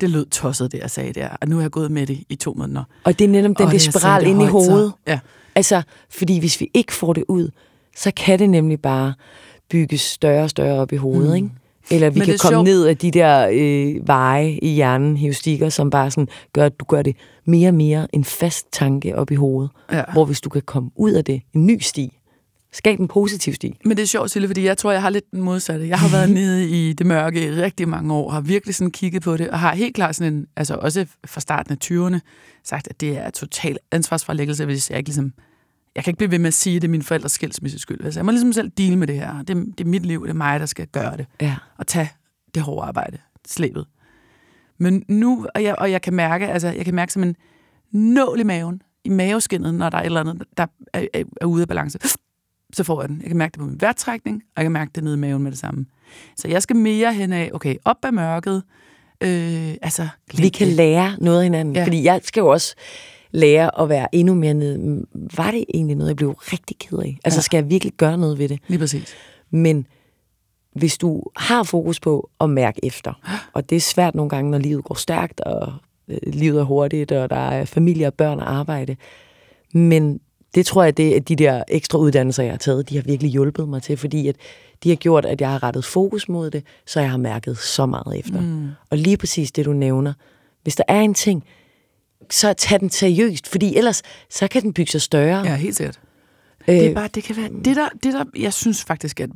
[0.00, 2.34] det lød tosset, det jeg sagde der, og nu er jeg gået med det i
[2.34, 2.84] to måneder.
[3.04, 4.90] Og det er netop den der spiral ind i hovedet.
[4.90, 5.20] Så, ja.
[5.54, 7.50] Altså, fordi hvis vi ikke får det ud,
[7.96, 9.14] så kan det nemlig bare
[9.70, 11.36] bygges større og større op i hovedet, mm.
[11.36, 11.50] ikke?
[11.90, 12.64] Eller vi Men kan komme sjovt.
[12.64, 16.84] ned af de der øh, veje i hjernen, heustikker, som bare sådan gør, at du
[16.84, 19.70] gør det mere og mere en fast tanke op i hovedet.
[19.92, 20.02] Ja.
[20.12, 22.18] Hvor hvis du kan komme ud af det, en ny sti,
[22.72, 23.78] Skab en positiv sti.
[23.84, 25.88] Men det er sjovt, Sille, fordi jeg tror, jeg har lidt den modsatte.
[25.88, 29.22] Jeg har været nede i det mørke i rigtig mange år, har virkelig sådan kigget
[29.22, 32.18] på det, og har helt klart sådan en, altså også fra starten af 20'erne,
[32.64, 35.32] sagt, at det er total ansvarsforlæggelse, hvis jeg ikke ligesom,
[35.96, 38.04] jeg kan ikke blive ved med at sige, at det er min forældres skilsmisse skyld.
[38.04, 39.42] Altså, jeg må ligesom selv deal med det her.
[39.42, 41.26] Det, det er mit liv, det er mig, der skal gøre det.
[41.40, 41.56] Ja.
[41.78, 42.10] Og tage
[42.54, 43.86] det hårde arbejde, slæbet.
[44.78, 47.36] Men nu, og jeg, og jeg kan mærke, altså, jeg kan mærke som en
[47.92, 51.46] nål i maven, i maveskinnet, når der er et eller andet, der er, er, er
[51.46, 51.98] ude af balance
[52.74, 53.20] så får jeg den.
[53.20, 55.42] Jeg kan mærke det på min vejrtrækning, og jeg kan mærke det nede i maven
[55.42, 55.86] med det samme.
[56.36, 58.62] Så jeg skal mere hen af, okay, op af mørket.
[59.20, 61.84] Øh, altså, Vi kan lære noget af hinanden, ja.
[61.84, 62.74] fordi jeg skal jo også
[63.34, 65.04] lære at være endnu mere nede.
[65.36, 67.18] Var det egentlig noget, jeg blev rigtig ked af?
[67.24, 67.42] Altså, ja.
[67.42, 68.58] skal jeg virkelig gøre noget ved det?
[68.68, 69.14] Lige præcis.
[69.50, 69.86] Men
[70.72, 73.12] hvis du har fokus på at mærke efter,
[73.52, 75.72] og det er svært nogle gange, når livet går stærkt, og
[76.08, 78.96] øh, livet er hurtigt, og der er familie og børn og arbejde,
[79.72, 80.20] men
[80.54, 83.30] det tror jeg, det, at de der ekstra uddannelser, jeg har taget, de har virkelig
[83.30, 84.36] hjulpet mig til, fordi at
[84.84, 87.86] de har gjort, at jeg har rettet fokus mod det, så jeg har mærket så
[87.86, 88.40] meget efter.
[88.40, 88.68] Mm.
[88.90, 90.12] Og lige præcis det, du nævner.
[90.62, 91.44] Hvis der er en ting,
[92.30, 95.44] så tag den seriøst, fordi ellers så kan den bygge sig større.
[95.44, 96.00] Ja, helt sikkert.
[96.68, 99.26] Øh, det er bare, det kan være, det der, det der, jeg synes faktisk er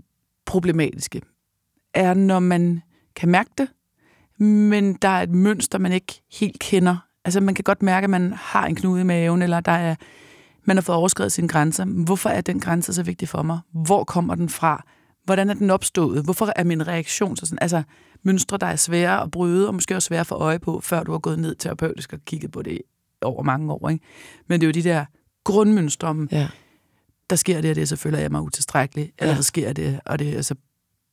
[0.46, 1.22] problematiske,
[1.94, 2.82] er, når man
[3.16, 3.68] kan mærke det,
[4.46, 6.96] men der er et mønster, man ikke helt kender.
[7.24, 9.94] Altså, man kan godt mærke, at man har en knude i maven, eller der er
[10.68, 11.84] man har fået overskrevet sine grænser.
[11.84, 13.58] Hvorfor er den grænse så vigtig for mig?
[13.72, 14.84] Hvor kommer den fra?
[15.28, 16.24] Hvordan er den opstået?
[16.24, 17.58] Hvorfor er min reaktion så sådan?
[17.60, 17.82] Altså,
[18.22, 21.02] mønstre, der er svære at bryde, og måske også svære at få øje på, før
[21.02, 22.78] du har gået ned terapeutisk og kigget på det
[23.22, 23.88] over mange år.
[23.88, 24.04] Ikke?
[24.46, 25.04] Men det er jo de der
[25.44, 26.48] grundmønstre om, ja.
[27.30, 29.36] der sker det, og det, så føler jeg mig utilstrækkelig, eller ja.
[29.36, 30.54] der sker det, og det, så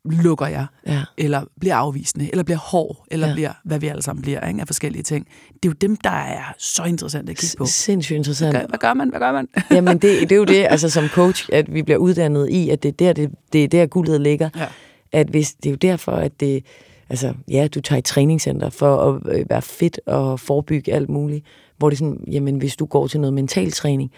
[0.05, 1.03] lukker jeg, ja.
[1.17, 3.33] eller bliver afvisende, eller bliver hård, eller ja.
[3.33, 5.27] bliver, hvad vi alle sammen bliver, ikke, af forskellige ting.
[5.53, 7.65] Det er jo dem, der er så interessant at kigge på.
[7.65, 8.51] Sindssygt interessant.
[8.51, 9.09] Hvad gør, hvad gør man?
[9.09, 9.47] Hvad gør man?
[9.71, 12.83] Jamen, det, det er jo det, altså som coach, at vi bliver uddannet i, at
[12.83, 14.49] det er der, det, det er der guldet ligger.
[14.55, 14.67] Ja.
[15.11, 16.65] At hvis, det er jo derfor, at det,
[17.09, 21.45] altså, ja, du tager i træningscenter for at øh, være fit og forebygge alt muligt,
[21.77, 24.11] hvor det er sådan, jamen, hvis du går til noget mental træning,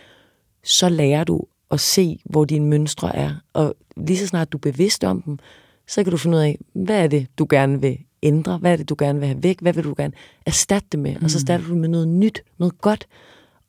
[0.64, 3.32] så lærer du at se, hvor dine mønstre er.
[3.54, 5.40] Og lige så snart du er bevidst om dem,
[5.88, 8.58] så kan du finde ud af, hvad er det, du gerne vil ændre?
[8.58, 9.60] Hvad er det, du gerne vil have væk?
[9.62, 10.14] Hvad vil du gerne
[10.46, 11.16] erstatte det med?
[11.16, 11.24] Mm.
[11.24, 11.40] Og så mm.
[11.40, 13.08] starter du med noget nyt, noget godt.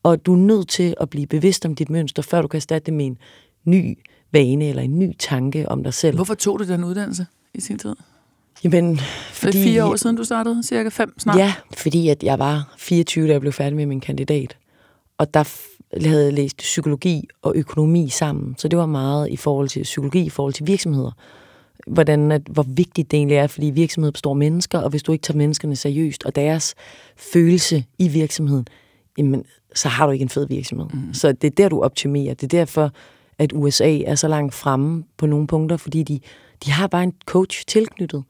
[0.02, 2.86] Og du er nødt til at blive bevidst om dit mønster, før du kan erstatte
[2.86, 3.18] det med en
[3.64, 3.98] ny
[4.32, 6.16] vane eller en ny tanke om dig selv.
[6.16, 7.96] Hvorfor tog du den uddannelse i sin tid?
[8.64, 8.98] Jamen,
[9.32, 9.52] fordi...
[9.52, 10.62] Det er fire år siden, du startede?
[10.62, 11.38] Cirka fem snart?
[11.38, 14.56] Ja, fordi at jeg var 24, da jeg blev færdig med min kandidat.
[15.18, 15.44] Og der
[16.08, 18.54] havde jeg læst psykologi og økonomi sammen.
[18.58, 21.10] Så det var meget i forhold til psykologi, i forhold til virksomheder
[21.86, 25.12] hvordan, at, hvor vigtigt det egentlig er, fordi virksomheden består af mennesker, og hvis du
[25.12, 26.74] ikke tager menneskerne seriøst, og deres
[27.16, 28.66] følelse i virksomheden,
[29.18, 30.86] jamen, så har du ikke en fed virksomhed.
[30.92, 31.14] Mm.
[31.14, 32.34] Så det er der, du optimerer.
[32.34, 32.92] Det er derfor,
[33.38, 36.20] at USA er så langt fremme på nogle punkter, fordi de,
[36.64, 38.24] de har bare en coach tilknyttet.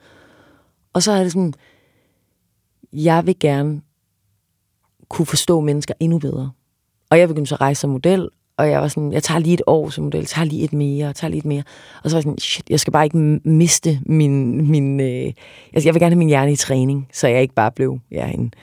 [0.92, 1.54] Og så er det sådan,
[2.92, 3.80] jeg vil gerne
[5.08, 6.50] kunne forstå mennesker endnu bedre.
[7.10, 9.54] Og jeg begyndte så at rejse som model, og jeg var sådan, jeg tager lige
[9.54, 11.62] et år som model, tager lige et mere, tager lige et mere.
[12.04, 15.32] Og så var jeg sådan, shit, jeg skal bare ikke miste min, min øh,
[15.72, 18.30] altså jeg vil gerne have min hjerne i træning, så jeg ikke bare blev ja,
[18.30, 18.54] en,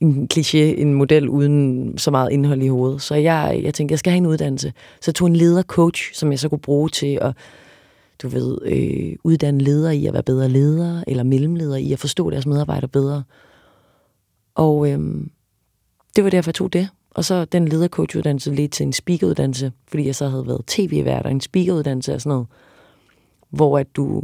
[0.00, 3.02] en kliché, en model uden så meget indhold i hovedet.
[3.02, 4.72] Så jeg, jeg tænkte, jeg skal have en uddannelse.
[5.00, 7.32] Så jeg tog en ledercoach, som jeg så kunne bruge til at
[8.22, 12.30] du ved, øh, uddanne ledere i at være bedre ledere, eller mellemledere i at forstå
[12.30, 13.22] deres medarbejdere bedre.
[14.54, 14.98] Og øh,
[16.16, 16.88] det var derfor, jeg tog det.
[17.14, 21.30] Og så den ledercoachuddannelse ledte til en speakeruddannelse, fordi jeg så havde været tv-vært og
[21.30, 22.46] en speakeruddannelse og sådan noget,
[23.50, 24.22] hvor at du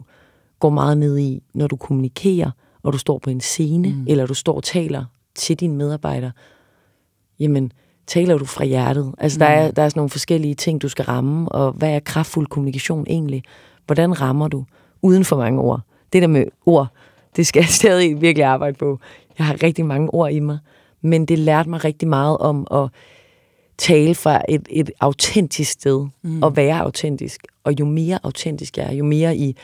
[0.58, 2.50] går meget ned i, når du kommunikerer,
[2.82, 4.04] og du står på en scene, mm.
[4.08, 6.32] eller du står og taler til dine medarbejdere,
[7.40, 7.72] jamen,
[8.06, 9.14] taler du fra hjertet?
[9.18, 9.38] Altså, mm.
[9.38, 12.46] der, er, der er sådan nogle forskellige ting, du skal ramme, og hvad er kraftfuld
[12.46, 13.42] kommunikation egentlig?
[13.86, 14.64] Hvordan rammer du?
[15.02, 15.80] Uden for mange ord.
[16.12, 16.88] Det der med ord,
[17.36, 18.98] det skal jeg stadig virkelig arbejde på.
[19.38, 20.58] Jeg har rigtig mange ord i mig
[21.02, 22.88] men det lærte mig rigtig meget om at
[23.78, 26.42] tale fra et, et autentisk sted, mm.
[26.42, 27.46] og være autentisk.
[27.64, 29.56] Og jo mere autentisk jeg er, jo mere i,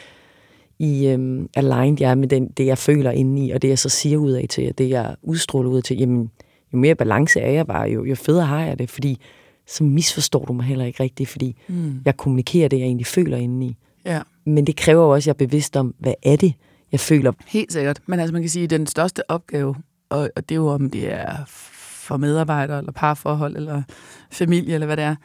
[0.78, 3.88] i um, aligned jeg er med den, det, jeg føler indeni, og det, jeg så
[3.88, 6.30] siger ud af til, og det, jeg udstråler ud af til, jamen,
[6.72, 9.18] jo mere balance er jeg bare, jo, jo federe har jeg det, fordi
[9.66, 12.00] så misforstår du mig heller ikke rigtigt, fordi mm.
[12.04, 13.76] jeg kommunikerer det, jeg egentlig føler indeni.
[14.04, 14.20] Ja.
[14.44, 16.54] Men det kræver jo også, at jeg er bevidst om, hvad er det,
[16.92, 17.32] jeg føler.
[17.46, 18.00] Helt sikkert.
[18.06, 19.74] Men altså, man kan sige, at den største opgave
[20.10, 23.82] og, og det er jo om det er for medarbejdere, eller parforhold, eller
[24.30, 25.16] familie, eller hvad det er.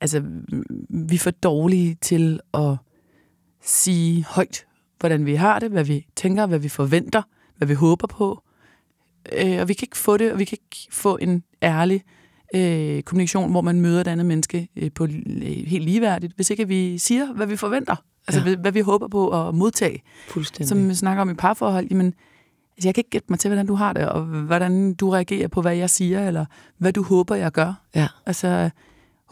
[0.00, 0.22] Altså,
[0.88, 2.76] vi er for dårlige til at
[3.62, 4.66] sige højt,
[5.00, 7.22] hvordan vi har det, hvad vi tænker, hvad vi forventer,
[7.56, 8.42] hvad vi håber på.
[9.32, 12.04] Øh, og vi kan ikke få det, og vi kan ikke få en ærlig
[12.54, 16.68] øh, kommunikation, hvor man møder et andet menneske øh, på øh, helt ligeværdigt, hvis ikke
[16.68, 17.96] vi siger, hvad vi forventer.
[18.28, 18.56] Altså, ja.
[18.56, 20.02] hvad vi håber på at modtage.
[20.28, 20.68] Fuldstændig.
[20.68, 22.14] Som vi snakker om i parforhold, jamen,
[22.78, 25.48] Altså, jeg kan ikke gætte mig til, hvordan du har det, og hvordan du reagerer
[25.48, 26.44] på, hvad jeg siger, eller
[26.78, 27.82] hvad du håber, jeg gør.
[27.94, 28.08] Ja.
[28.26, 28.70] Altså,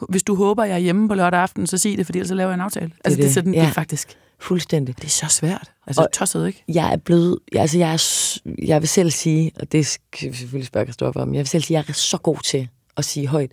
[0.08, 2.34] hvis du håber, jeg er hjemme på lørdag aften, så sig det, fordi ellers så
[2.34, 2.86] laver jeg en aftale.
[2.86, 3.60] Det altså, det, det, er sådan, ja.
[3.60, 4.16] det er faktisk...
[4.38, 4.96] Fuldstændig.
[4.96, 5.72] Det er så svært.
[5.86, 6.64] Altså, og tosset, ikke?
[6.68, 7.38] Jeg er blevet...
[7.52, 11.34] Altså, jeg, er, jeg vil selv sige, og det skal vi selvfølgelig spørge Kristoffer om,
[11.34, 13.50] jeg vil selv sige, at jeg er så god til at sige højt,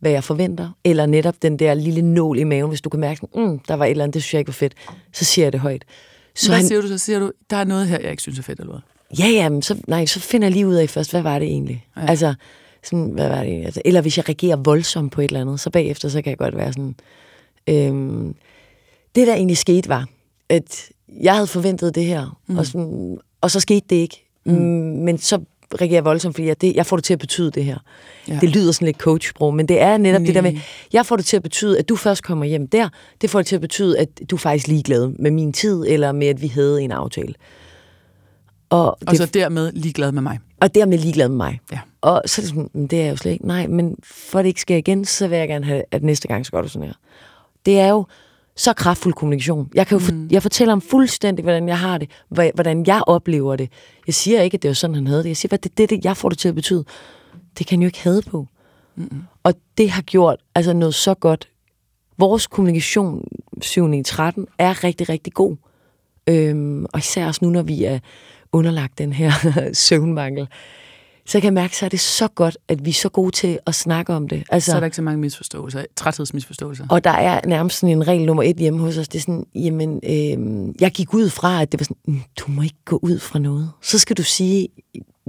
[0.00, 3.26] hvad jeg forventer, eller netop den der lille nål i maven, hvis du kan mærke,
[3.34, 4.74] mm, der var et eller andet, det synes jeg ikke var fedt,
[5.12, 5.84] så siger jeg det højt.
[6.34, 6.98] Så hvad han, siger du så?
[6.98, 8.82] Siger du, der er noget her, jeg ikke synes er fedt, eller hvad?
[9.18, 11.48] Ja, ja, men så, nej, så finder jeg lige ud af først, hvad var det
[11.48, 11.86] egentlig?
[11.96, 12.06] Ja.
[12.06, 12.34] Altså,
[12.82, 13.64] sådan, hvad var det egentlig?
[13.64, 16.38] Altså, eller hvis jeg reagerer voldsomt på et eller andet, så bagefter, så kan jeg
[16.38, 16.94] godt være sådan...
[17.66, 18.34] Øhm,
[19.14, 20.08] det, der egentlig skete, var,
[20.48, 20.88] at
[21.20, 22.58] jeg havde forventet det her, mm.
[22.58, 24.24] og, sådan, og så skete det ikke.
[24.44, 24.52] Mm.
[24.52, 25.40] Men så
[25.80, 27.78] reagerer jeg voldsomt, fordi jeg, det, jeg får det til at betyde det her.
[28.28, 28.38] Ja.
[28.40, 30.26] Det lyder sådan lidt coachsprog, men det er netop Nej.
[30.26, 30.58] det der med,
[30.92, 32.88] jeg får det til at betyde, at du først kommer hjem der.
[33.20, 36.12] Det får det til at betyde, at du er faktisk ligeglad med min tid, eller
[36.12, 37.34] med, at vi havde en aftale.
[38.74, 40.38] Og, og det, så dermed ligeglad med mig.
[40.60, 41.60] Og dermed ligeglad med mig.
[41.72, 41.80] Ja.
[42.00, 43.46] Og så er det sådan, det er jeg jo slet ikke.
[43.46, 46.28] Nej, men for at det ikke sker igen, så vil jeg gerne have, at næste
[46.28, 46.94] gang så gør du sådan her.
[47.66, 48.06] Det er jo
[48.56, 49.70] så kraftfuld kommunikation.
[49.74, 50.04] Jeg, kan jo mm.
[50.04, 53.70] for, jeg fortæller om fuldstændig, hvordan jeg har det, hvordan jeg oplever det.
[54.06, 55.28] Jeg siger ikke, at det er sådan, han havde det.
[55.28, 56.84] Jeg siger, hvad det, det, det jeg får det til at betyde.
[57.58, 58.46] Det kan jo ikke have på.
[58.96, 59.22] Mm.
[59.42, 61.48] Og det har gjort altså noget så godt.
[62.18, 63.24] Vores kommunikation
[63.62, 64.02] 7.
[64.02, 65.56] 13 er rigtig, rigtig god.
[66.26, 67.98] Øhm, og især også nu, når vi er
[68.54, 69.32] underlagt den her
[69.72, 70.48] søvnmangel,
[71.26, 73.58] så jeg kan mærke, så er det så godt, at vi er så gode til
[73.66, 74.44] at snakke om det.
[74.50, 76.86] Altså, så er der ikke så mange misforståelser, træthedsmisforståelser.
[76.90, 79.08] Og der er nærmest sådan en regel nummer et hjemme hos os.
[79.08, 82.44] Det er sådan, jamen, øh, jeg gik ud fra, at det var sådan, mm, du
[82.48, 83.70] må ikke gå ud fra noget.
[83.82, 84.68] Så skal du sige,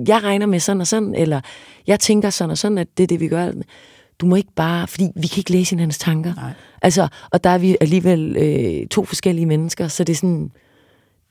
[0.08, 1.42] jeg regner med sådan og sådan, eller
[1.88, 3.52] jeg tænker sådan og sådan, at det er det, vi gør.
[4.20, 6.34] Du må ikke bare, fordi vi kan ikke læse hinandens tanker.
[6.36, 6.52] Nej.
[6.82, 10.52] Altså, og der er vi alligevel øh, to forskellige mennesker, så det er sådan,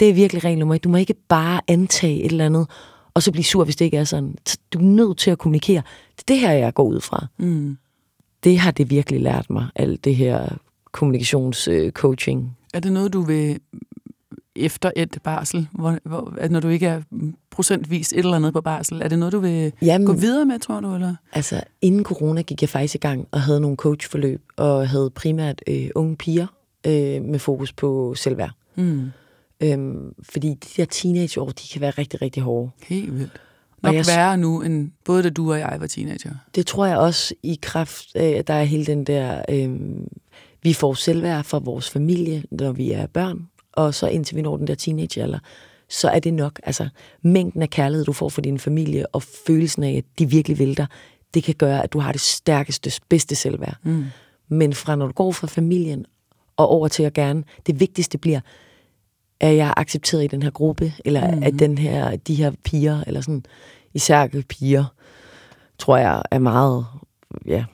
[0.00, 0.84] det er virkelig regel nummer et.
[0.84, 2.66] Du må ikke bare antage et eller andet,
[3.14, 4.36] og så blive sur, hvis det ikke er sådan.
[4.72, 5.82] Du er nødt til at kommunikere.
[6.16, 7.26] Det er det her, jeg går ud fra.
[7.38, 7.76] Mm.
[8.44, 10.48] Det har det virkelig lært mig, alt det her
[10.92, 12.40] kommunikationscoaching.
[12.42, 13.60] Øh, er det noget, du vil
[14.56, 17.02] efter et barsel, hvor, hvor, at når du ikke er
[17.50, 20.58] procentvis et eller andet på barsel, er det noget, du vil Jamen, gå videre med,
[20.58, 20.94] tror du?
[20.94, 21.14] Eller?
[21.32, 25.62] Altså, inden corona gik jeg faktisk i gang og havde nogle coachforløb, og havde primært
[25.66, 26.46] øh, unge piger
[26.86, 28.50] øh, med fokus på selvværd.
[28.74, 29.10] Mm.
[29.60, 32.70] Øhm, fordi de der teenageår, de kan være rigtig, rigtig hårde.
[32.86, 33.40] Helt vildt.
[33.82, 36.34] Nok jeg, værre nu, end både da du og jeg var teenager.
[36.54, 39.42] Det tror jeg også i kraft af, at der er hele den der...
[39.48, 40.08] Øhm,
[40.62, 44.56] vi får selvværd fra vores familie, når vi er børn, og så indtil vi når
[44.56, 45.38] den der teenagealder,
[45.88, 46.60] så er det nok.
[46.62, 46.88] Altså,
[47.22, 50.76] mængden af kærlighed, du får fra din familie, og følelsen af, at de virkelig vil
[50.76, 50.86] dig,
[51.34, 53.76] det kan gøre, at du har det stærkeste, bedste selvværd.
[53.82, 54.04] Mm.
[54.48, 56.06] Men fra når du går fra familien
[56.56, 58.40] og over til at gerne, det vigtigste bliver,
[59.40, 61.42] er jeg accepteret i den her gruppe, eller mm.
[61.42, 63.44] at den her, de her piger, eller sådan,
[63.94, 64.84] især piger,
[65.78, 66.86] tror jeg er meget,
[67.46, 67.64] ja,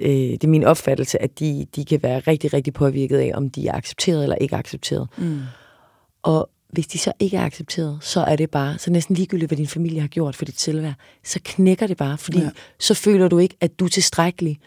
[0.00, 3.50] øh, det er min opfattelse, at de, de kan være rigtig, rigtig påvirket af, om
[3.50, 5.08] de er accepteret eller ikke accepteret.
[5.16, 5.40] Mm.
[6.22, 9.56] Og hvis de så ikke er accepteret, så er det bare, så næsten ligegyldigt, hvad
[9.56, 12.50] din familie har gjort for dit selvværd, så knækker det bare, fordi ja.
[12.78, 14.60] så føler du ikke, at du er tilstrækkelig.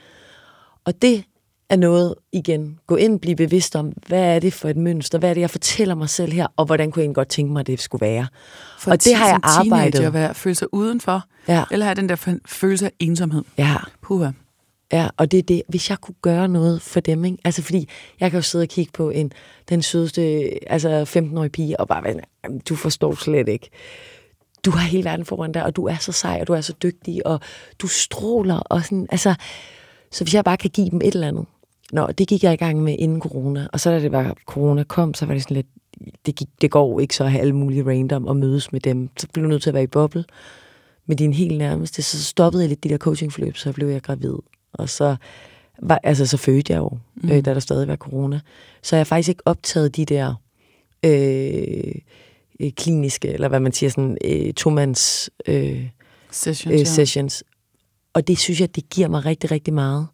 [0.86, 1.24] Og det
[1.70, 5.20] er noget, igen, gå ind og blive bevidst om, hvad er det for et mønster,
[5.20, 7.54] hvad er det, jeg fortæller mig selv her, og hvordan kunne jeg egentlig godt tænke
[7.54, 8.28] mig, at det skulle være.
[8.80, 10.00] For og det har jeg arbejdet.
[10.00, 11.64] at være, føle sig udenfor, ja.
[11.72, 13.44] eller have den der følelse af ensomhed.
[13.58, 13.76] Ja.
[14.02, 14.32] Puha.
[14.92, 17.38] Ja, og det er det, hvis jeg kunne gøre noget for dem, ikke?
[17.44, 19.32] Altså fordi, jeg kan jo sidde og kigge på en,
[19.70, 22.16] den sødeste, altså 15-årige pige, og bare være,
[22.70, 23.70] du forstår slet ikke.
[24.66, 26.74] Du har hele verden foran dig, og du er så sej, og du er så
[26.84, 27.40] dygtig, og
[27.80, 29.36] du stråler, og sådan, altså,
[30.12, 31.46] så hvis jeg bare kan give dem et eller andet.
[31.96, 34.84] Nå, det gik jeg i gang med inden corona, og så da det var, corona
[34.84, 35.68] kom, så var det sådan lidt,
[36.26, 39.10] det, gik, det går ikke så at have alle mulige random og mødes med dem.
[39.18, 40.24] Så blev du nødt til at være i boble
[41.06, 42.02] med din helt nærmeste.
[42.02, 44.34] Så stoppede jeg lidt de der coachingforløb, så blev jeg gravid.
[44.74, 45.16] Og så,
[45.82, 47.30] var, altså, så fødte jeg jo, mm.
[47.30, 48.40] øh, da der stadig var corona.
[48.84, 50.34] Så jeg har faktisk ikke optaget de der
[51.06, 51.92] øh,
[52.60, 55.88] øh, kliniske, eller hvad man siger, sådan øh, to-mands øh,
[56.32, 57.44] sessions, øh, sessions.
[58.14, 60.08] Og det synes jeg, det giver mig rigtig, rigtig meget.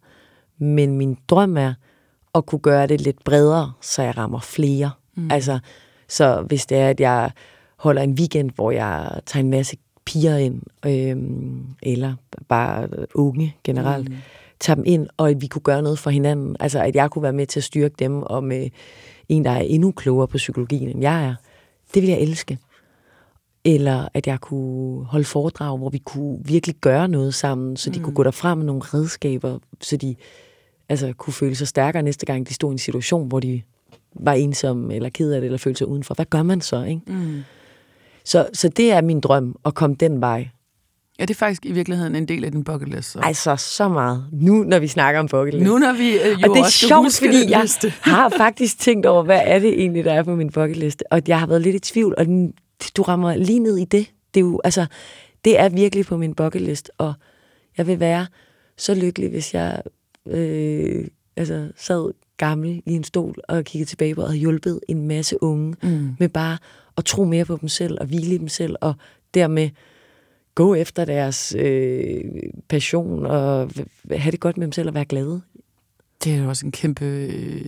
[0.62, 1.74] Men min drøm er
[2.34, 4.90] at kunne gøre det lidt bredere, så jeg rammer flere.
[5.14, 5.30] Mm.
[5.30, 5.58] Altså,
[6.08, 7.30] så hvis det er, at jeg
[7.76, 11.16] holder en weekend, hvor jeg tager en masse piger ind, øh,
[11.82, 12.14] eller
[12.48, 14.16] bare unge generelt, mm
[14.62, 16.56] tage dem ind, og at vi kunne gøre noget for hinanden.
[16.60, 18.70] Altså, at jeg kunne være med til at styrke dem, og med
[19.28, 21.34] en, der er endnu klogere på psykologien, end jeg er.
[21.94, 22.58] Det vil jeg elske.
[23.64, 27.98] Eller at jeg kunne holde foredrag, hvor vi kunne virkelig gøre noget sammen, så de
[27.98, 28.04] mm.
[28.04, 30.14] kunne gå derfra med nogle redskaber, så de
[30.92, 33.62] altså, kunne føle sig stærkere næste gang, de stod i en situation, hvor de
[34.14, 36.14] var ensomme, eller ked af det, eller følte sig udenfor.
[36.14, 37.02] Hvad gør man så, ikke?
[37.06, 37.42] Mm.
[38.24, 40.48] Så, så det er min drøm, at komme den vej.
[41.18, 43.10] Ja, det er faktisk i virkeligheden en del af din bucket list.
[43.10, 43.20] Så.
[43.22, 44.24] Altså, så meget.
[44.32, 45.66] Nu, når vi snakker om bucket list.
[45.66, 47.90] Nu, når vi øh, jo Og det er sjovt, fordi jeg liste.
[48.12, 51.04] har faktisk tænkt over, hvad er det egentlig, der er på min bucket list.
[51.10, 52.26] Og jeg har været lidt i tvivl, og
[52.96, 54.10] du rammer lige ned i det.
[54.34, 54.86] Det er jo, altså,
[55.44, 57.14] det er virkelig på min bucket list, og
[57.78, 58.26] jeg vil være
[58.76, 59.82] så lykkelig, hvis jeg
[60.26, 61.06] øh,
[61.36, 65.42] altså, sad gammel i en stol og kiggede tilbage på og havde hjulpet en masse
[65.42, 66.16] unge mm.
[66.18, 66.58] med bare
[66.96, 68.94] at tro mere på dem selv og hvile i dem selv, og
[69.34, 69.70] dermed
[70.54, 72.20] gå efter deres øh,
[72.68, 73.70] passion og
[74.10, 75.40] have det godt med dem selv og være glade.
[76.24, 77.66] Det er jo også en kæmpe øh,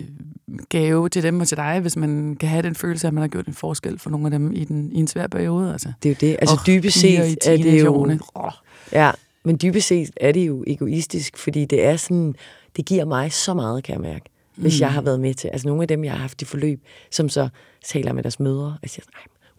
[0.68, 3.28] gave til dem og til dig, hvis man kan have den følelse, at man har
[3.28, 5.72] gjort en forskel for nogle af dem i, den, i en svær periode.
[5.72, 5.92] Altså.
[6.02, 6.36] Det er jo det.
[6.40, 8.18] Altså oh, dybest set er det jo...
[8.34, 8.52] Oh.
[8.92, 9.10] Ja,
[9.44, 12.34] men dybest set er det jo egoistisk, fordi det er sådan,
[12.76, 14.24] det giver mig så meget, kan jeg mærke,
[14.56, 14.80] hvis mm.
[14.80, 15.48] jeg har været med til.
[15.48, 16.80] Altså nogle af dem, jeg har haft i forløb,
[17.10, 17.48] som så
[17.84, 19.04] taler med deres mødre, og siger,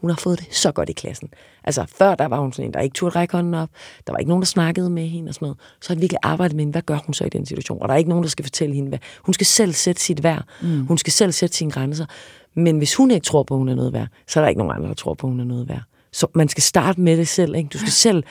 [0.01, 1.29] hun har fået det så godt i klassen.
[1.63, 3.69] Altså før, der var hun sådan en, der ikke turde række hånden op.
[4.07, 5.57] Der var ikke nogen, der snakkede med hende og sådan noget.
[5.81, 6.71] Så har vi virkelig arbejdet med hende.
[6.71, 7.81] Hvad gør hun så i den situation?
[7.81, 8.99] Og der er ikke nogen, der skal fortælle hende, hvad.
[9.21, 10.45] Hun skal selv sætte sit værd.
[10.61, 10.85] Mm.
[10.85, 12.05] Hun skal selv sætte sine grænser.
[12.53, 14.59] Men hvis hun ikke tror på, at hun er noget værd, så er der ikke
[14.59, 15.81] nogen andre, der tror på, at hun er noget værd.
[16.11, 17.55] Så man skal starte med det selv.
[17.55, 17.69] Ikke?
[17.73, 18.23] Du skal selv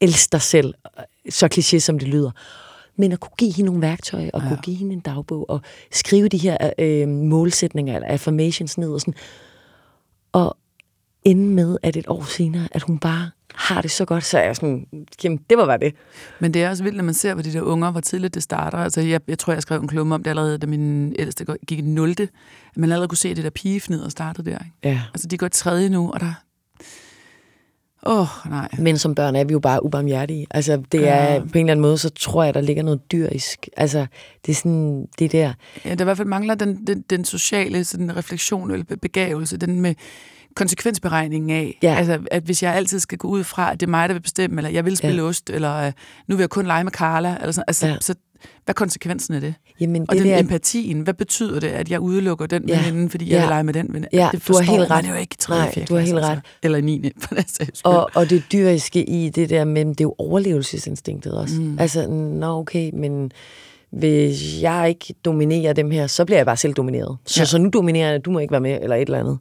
[0.00, 0.74] elske dig selv.
[1.30, 2.30] Så kliché, som det lyder
[2.96, 4.48] men at kunne give hende nogle værktøjer, og ja.
[4.48, 5.60] kunne give hende en dagbog, og
[5.92, 9.14] skrive de her øh, målsætninger, eller affirmations ned, og sådan.
[10.32, 10.56] Og,
[11.24, 14.44] ende med, at et år senere, at hun bare har det så godt, så er
[14.44, 14.86] jeg sådan,
[15.24, 15.94] jamen, det var bare det.
[16.40, 18.42] Men det er også vildt, når man ser på de der unger, hvor tidligt det
[18.42, 18.78] starter.
[18.78, 21.78] Altså, jeg, jeg tror, jeg skrev en klumme om det allerede, da min ældste gik
[21.78, 22.10] i 0.
[22.10, 22.28] At
[22.76, 24.58] man allerede kunne se det der pigefnid og startede der.
[24.58, 24.76] Ikke?
[24.84, 25.02] Ja.
[25.14, 26.34] Altså, de går tredje nu, og der...
[28.06, 28.68] Åh, oh, nej.
[28.78, 30.46] Men som børn er vi jo bare ubarmhjertige.
[30.50, 31.38] Altså, det er ja.
[31.38, 33.68] på en eller anden måde, så tror jeg, der ligger noget dyrisk.
[33.76, 34.06] Altså,
[34.46, 35.52] det er sådan, det der...
[35.84, 39.80] Ja, der i hvert fald mangler den, den, den sociale sådan refleksion eller begavelse, den
[39.80, 39.94] med
[40.56, 41.78] konsekvensberegningen af.
[41.82, 41.94] Ja.
[41.94, 44.20] Altså, at hvis jeg altid skal gå ud fra, at det er mig, der vil
[44.20, 45.28] bestemme, eller jeg vil spille ja.
[45.28, 45.92] ost, eller uh,
[46.28, 47.96] nu vil jeg kun lege med Carla, eller sådan, altså, ja.
[48.00, 48.14] så
[48.64, 49.54] hvad er konsekvensen af det?
[49.80, 50.38] Jamen, og det den der...
[50.38, 52.84] empatien, hvad betyder det, at jeg udelukker den ja.
[52.84, 53.40] veninde, fordi jeg ja.
[53.40, 54.08] vil lege med den veninde?
[54.12, 55.04] Ja, det du har helt ret.
[55.04, 55.54] det er jo ikke 3.
[55.54, 56.30] Nej, du har helt ret.
[56.30, 56.42] Altså.
[56.62, 57.10] Eller 9.
[57.22, 61.32] for den sags og, og det dyriske i det der, men det er jo overlevelsesinstinktet
[61.32, 61.60] også.
[61.60, 61.78] Mm.
[61.78, 63.32] Altså, nå okay, men
[63.90, 67.16] hvis jeg ikke dominerer dem her, så bliver jeg bare selv domineret.
[67.24, 67.44] Så, ja.
[67.44, 69.38] så nu dominerer jeg, du må ikke være med, eller et eller andet.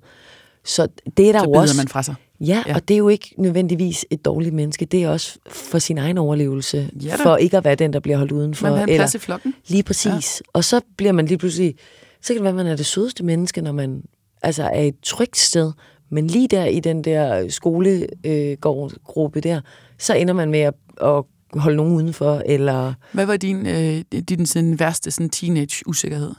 [0.69, 1.77] Så det er der så jo også...
[1.77, 2.15] man fra sig.
[2.39, 4.85] Ja, ja, og det er jo ikke nødvendigvis et dårligt menneske.
[4.85, 6.89] Det er også for sin egen overlevelse.
[7.03, 8.67] Ja, for ikke at være den, der bliver holdt udenfor.
[8.67, 9.53] Man vil have plads i flokken.
[9.67, 10.41] Lige præcis.
[10.41, 10.49] Ja.
[10.53, 11.75] Og så bliver man lige pludselig...
[12.21, 14.03] Så kan det være, at man er det sødeste menneske, når man
[14.41, 15.71] altså er et trygt sted,
[16.09, 19.61] men lige der i den der skolegruppe der,
[19.97, 22.93] så ender man med at, at holde nogen udenfor, eller...
[23.11, 26.31] Hvad var din, øh, din sådan, værste sådan teenage-usikkerhed?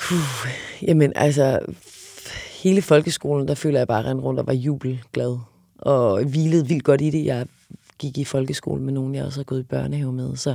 [0.00, 0.48] Puh,
[0.82, 1.58] jamen, altså,
[2.62, 5.38] hele folkeskolen, der føler jeg bare rent rundt og var jubelglad,
[5.78, 7.24] og hvilede vildt godt i det.
[7.24, 7.46] Jeg
[7.98, 10.54] gik i folkeskole med nogen, jeg også har gået i børnehave med, så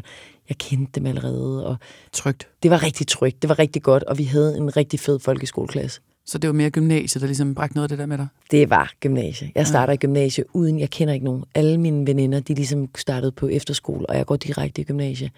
[0.49, 1.67] jeg kendte dem allerede.
[1.67, 1.75] Og
[2.11, 2.47] Trygt.
[2.63, 6.01] det var rigtig trygt, det var rigtig godt, og vi havde en rigtig fed folkeskoleklasse.
[6.25, 8.27] Så det var mere gymnasiet, der ligesom bragte noget af det der med dig?
[8.51, 9.51] Det var gymnasie.
[9.55, 11.43] Jeg starter i gymnasie uden, jeg kender ikke nogen.
[11.55, 15.31] Alle mine veninder, de ligesom startede på efterskole, og jeg går direkte i gymnasie.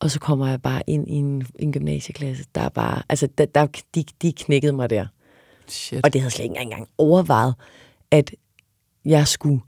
[0.00, 2.44] Og så kommer jeg bare ind i en, en gymnasieklasse.
[2.54, 5.06] Der er bare, altså, der, der, de, de knækkede mig der.
[5.68, 6.00] Shit.
[6.04, 7.54] Og det havde jeg slet ikke engang overvejet,
[8.10, 8.30] at
[9.04, 9.60] jeg skulle...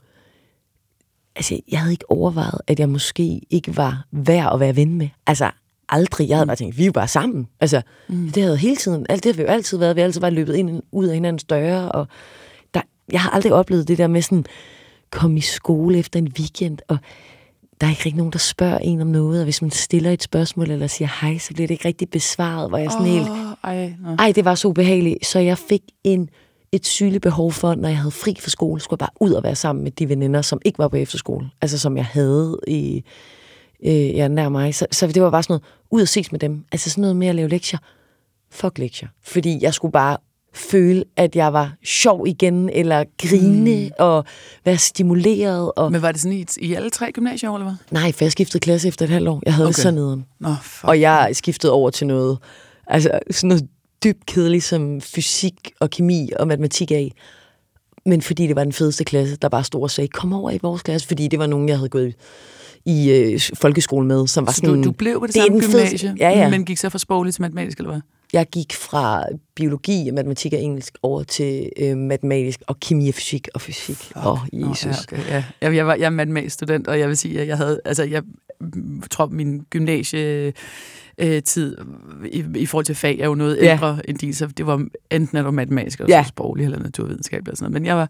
[1.35, 5.09] Altså, jeg havde ikke overvejet, at jeg måske ikke var værd at være ven med.
[5.27, 5.51] Altså,
[5.89, 6.29] aldrig.
[6.29, 7.47] Jeg havde bare tænkt, vi er jo bare sammen.
[7.59, 8.31] Altså, mm.
[8.31, 9.95] det havde hele tiden, alt det har vi jo altid været.
[9.95, 12.07] Vi har altid bare løbet ind ud af hinandens døre, og
[12.73, 12.81] der,
[13.11, 14.45] jeg har aldrig oplevet det der med sådan,
[15.11, 16.97] komme i skole efter en weekend, og
[17.81, 20.23] der er ikke rigtig nogen, der spørger en om noget, og hvis man stiller et
[20.23, 23.37] spørgsmål eller siger hej, så bliver det ikke rigtig besvaret, hvor jeg sådan helt, Åh,
[23.63, 24.15] ej, nå.
[24.19, 26.29] ej, det var så ubehageligt, så jeg fik en,
[26.71, 29.43] et sygeligt behov for, når jeg havde fri fra skole, skulle jeg bare ud og
[29.43, 33.03] være sammen med de veninder, som ikke var på efterskole, altså som jeg havde i,
[33.85, 34.75] øh, ja, nær mig.
[34.75, 36.65] Så, så det var bare sådan noget, ud og ses med dem.
[36.71, 37.79] Altså sådan noget med at lave lektier.
[38.51, 39.09] Fuck lektier.
[39.23, 40.17] Fordi jeg skulle bare
[40.55, 43.91] føle, at jeg var sjov igen, eller grine, mm.
[43.99, 44.25] og
[44.65, 45.71] være stimuleret.
[45.75, 45.91] Og...
[45.91, 47.75] Men var det sådan i, i alle tre gymnasier, eller hvad?
[48.01, 49.41] Nej, for jeg skiftede klasse efter et halvt år.
[49.45, 49.73] Jeg havde okay.
[49.75, 50.25] Det så nederen.
[50.39, 50.83] Nå, fuck.
[50.87, 52.37] Og jeg skiftede over til noget,
[52.87, 53.67] altså sådan noget
[54.03, 57.11] dybt kedeligt som fysik og kemi og matematik af.
[58.05, 60.59] Men fordi det var den fedeste klasse, der bare stod og sagde, kom over i
[60.61, 62.13] vores klasse, fordi det var nogen, jeg havde gået
[62.85, 64.75] i øh, folkeskole med, som var Så sådan...
[64.75, 66.49] du, du blev på det, det samme fedeste- gymnasie, Ja, ja.
[66.49, 68.01] men gik så fra sprogligt til matematisk, eller hvad?
[68.35, 69.23] Jeg gik fra
[69.55, 74.11] biologi, matematik og engelsk over til øh, matematisk og kemi og fysik og fysik.
[74.15, 74.85] Åh, oh, Jesus.
[74.85, 75.43] ja, okay, ja.
[75.61, 78.03] Jeg, jeg, var, jeg er matematisk student, og jeg vil sige, at jeg havde, altså
[78.03, 78.23] jeg
[78.61, 80.53] mm, tror, min gymnasie
[81.17, 81.77] øh, tid
[82.31, 83.71] i, i forhold til fag er jo noget Ja.
[83.73, 86.23] ældre end din, så det var enten er du matematisk, eller Ja.
[86.27, 87.81] sproglig, eller naturvidenskab, eller sådan noget.
[87.81, 88.09] Men jeg var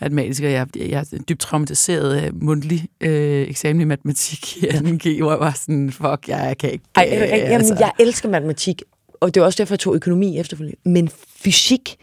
[0.00, 5.22] matematisk, og jeg, jeg er dybt traumatiseret af mundtlig øh, eksamen i matematik i 2G,
[5.22, 6.84] hvor jeg var sådan, fuck, jeg, jeg kan ikke...
[6.96, 8.82] Ej, øh, Jamen, jeg elsker matematik,
[9.20, 10.80] og det var også derfor, jeg tog økonomi efterfølgende.
[10.88, 11.08] Men
[11.44, 11.96] fysik,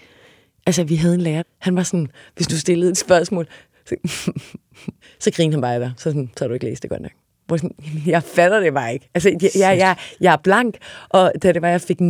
[0.65, 3.47] altså vi havde en lærer, han var sådan, hvis du stillede et spørgsmål,
[3.85, 3.95] så,
[5.23, 7.01] så grinede han bare af dig, så, sådan, så har du ikke læst det godt
[7.01, 7.11] nok.
[7.47, 9.09] Hvor jeg sådan, "Jamen, jeg fatter det bare ikke.
[9.13, 10.77] Altså, jeg, jeg, jeg, jeg er blank,
[11.09, 12.05] og da det var, jeg fik 0,2,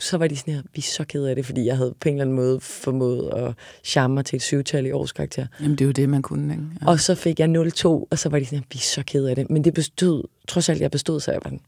[0.00, 2.08] så var de sådan her, vi er så kede af det, fordi jeg havde på
[2.08, 5.46] en eller anden måde formået at charme mig til et syvtal i årskarakter.
[5.60, 6.64] Jamen, det er jo det, man kunne, ikke?
[6.82, 6.86] Ja.
[6.86, 9.30] Og så fik jeg 0,2, og så var de sådan her, vi er så kede
[9.30, 9.50] af det.
[9.50, 11.60] Men det bestod, trods alt, jeg bestod, så jeg var sådan,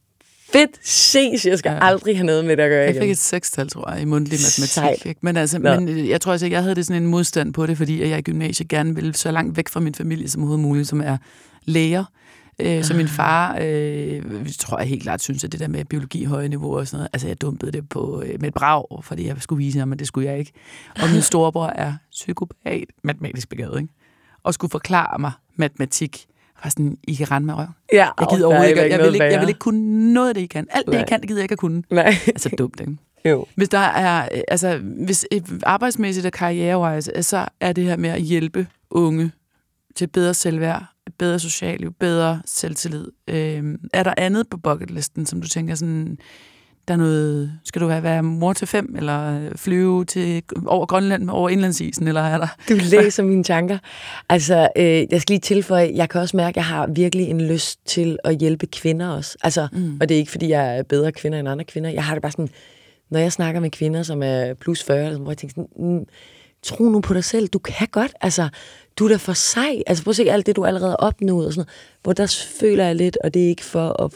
[0.52, 1.86] fedt, ses, jeg skal ja.
[1.86, 3.02] Aldrig have noget med det at gøre Jeg igen.
[3.02, 4.72] fik et sekstal, tror jeg, i mundtlig matematik.
[4.72, 5.06] Sejt.
[5.06, 5.20] Ikke?
[5.22, 5.74] Men, altså, Nå.
[5.74, 8.18] men øh, jeg tror altså, jeg havde det sådan en modstand på det, fordi jeg
[8.18, 11.16] i gymnasiet gerne ville så langt væk fra min familie som overhovedet muligt, som er
[11.64, 12.04] læger.
[12.60, 14.22] Øh, så min far, øh,
[14.58, 17.08] tror jeg helt klart, synes, at det der med biologi høje niveau og sådan noget,
[17.12, 19.98] altså jeg dumpede det på øh, med et brag, fordi jeg skulle vise ham, at
[19.98, 20.52] det skulle jeg ikke.
[21.02, 23.92] Og min storebror er psykopat, matematisk begavet, ikke?
[24.42, 26.26] Og skulle forklare mig matematik.
[26.62, 27.66] Jeg var sådan, I kan rende med røv.
[27.92, 30.29] Ja, Jeg gider der er overhovedet ikke, jeg vil ikke, jeg vil ikke kunne noget
[30.29, 30.66] af det, I kan.
[30.70, 31.03] Alt det, Nej.
[31.03, 31.83] I kan, det gider jeg ikke at kunne.
[31.90, 32.96] Nej, Altså dumt, ikke?
[33.31, 33.46] jo.
[33.55, 35.27] Hvis der er, altså, hvis
[35.62, 39.33] arbejdsmæssigt og karrierewise, så er det her med at hjælpe unge
[39.96, 40.85] til bedre selvværd,
[41.18, 43.09] bedre socialliv, bedre selvtillid.
[43.29, 46.18] Øh, er der andet på bucketlisten, som du tænker sådan,
[46.88, 51.30] der er noget, skal du være, være mor til fem, eller flyve til, over Grønland,
[51.30, 52.56] over indlandsisen, eller er der?
[52.68, 53.78] Du læser mine tanker.
[54.28, 57.40] Altså, øh, jeg skal lige tilføje, jeg kan også mærke, at jeg har virkelig en
[57.40, 59.38] lyst til at hjælpe kvinder også.
[59.42, 59.98] Altså, mm.
[60.00, 61.90] Og det er ikke, fordi jeg er bedre kvinder end andre kvinder.
[61.90, 62.48] Jeg har det bare sådan,
[63.10, 65.94] når jeg snakker med kvinder, som er plus 40, eller sådan, hvor jeg tænker sådan,
[65.94, 66.06] mm,
[66.62, 68.48] tro nu på dig selv, du kan godt, altså,
[68.98, 69.83] du er da for sej.
[69.87, 72.00] Altså, prøv at se alt det, du allerede har opnået, og sådan noget.
[72.02, 74.12] Hvor der føler jeg lidt, og det er ikke for at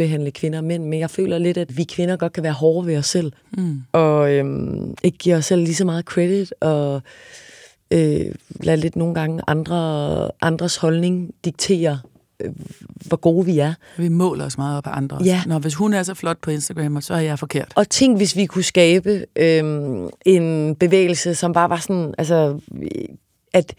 [0.00, 2.86] forskelsbehandle kvinder og mænd, men jeg føler lidt, at vi kvinder godt kan være hårde
[2.86, 3.32] ved os selv.
[3.58, 3.82] Mm.
[3.92, 7.02] og øhm, ikke giver os selv lige så meget credit, og
[7.90, 12.00] øh, lade lidt nogle gange andre, andres holdning diktere,
[12.40, 12.50] øh,
[13.06, 13.74] hvor gode vi er.
[13.96, 15.18] Vi måler os meget op af andre.
[15.24, 15.42] Ja.
[15.46, 17.72] Når hvis hun er så flot på Instagram, så er jeg forkert.
[17.76, 22.60] Og tænk, hvis vi kunne skabe øhm, en bevægelse, som bare var sådan, altså,
[23.52, 23.74] at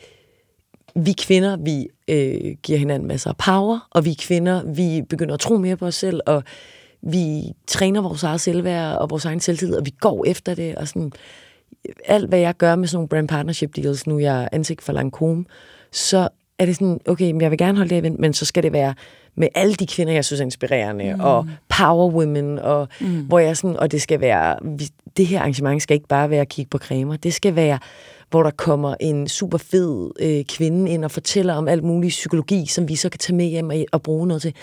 [0.96, 5.40] vi kvinder, vi øh, giver hinanden masser af power, og vi kvinder, vi begynder at
[5.40, 6.44] tro mere på os selv, og
[7.02, 10.88] vi træner vores eget selvværd og vores egen selvtillid, og vi går efter det, og
[10.88, 11.12] sådan,
[12.06, 14.94] alt hvad jeg gør med sådan nogle brand partnership deals, nu er jeg ansigt for
[14.94, 15.46] Lancome,
[15.92, 16.30] så
[16.60, 18.74] er det sådan, okay, men jeg vil gerne holde det event, men så skal det
[18.74, 18.94] være
[19.36, 21.20] med alle de kvinder, jeg synes er inspirerende, mm.
[21.20, 23.26] og power women, og mm.
[23.26, 24.56] hvor jeg sådan, og det skal være,
[25.18, 27.80] det her arrangement skal ikke bare være at kigge på cremer, det skal være,
[28.32, 32.66] hvor der kommer en super fed øh, kvinde ind og fortæller om alt muligt psykologi,
[32.66, 34.54] som vi så kan tage med hjem og, og bruge noget til.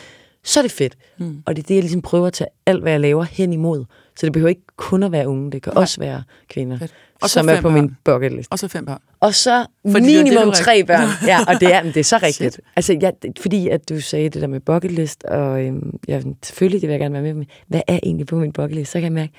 [0.44, 0.96] Så er det fedt.
[1.18, 1.42] Mm.
[1.46, 3.84] Og det er det, jeg ligesom prøver at tage alt, hvad jeg laver hen imod.
[4.16, 5.80] Så det behøver ikke kun at være unge, det kan Nej.
[5.80, 6.78] også være kvinder,
[7.22, 7.72] og som er på børn.
[7.72, 8.52] min bucket list.
[8.52, 9.00] Og så fem børn.
[9.20, 11.08] Og så fordi minimum det, tre børn.
[11.26, 12.52] Ja, og det er, det er så rigtigt.
[12.54, 12.60] Shit.
[12.76, 13.10] Altså, ja,
[13.40, 16.92] fordi at du sagde det der med bucket list, og øhm, ja, selvfølgelig, det vil
[16.92, 17.46] jeg gerne være med med.
[17.66, 18.92] Hvad er egentlig på min bucket list?
[18.92, 19.32] Så kan jeg mærke,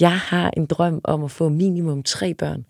[0.00, 2.64] jeg har en drøm om at få minimum tre børn.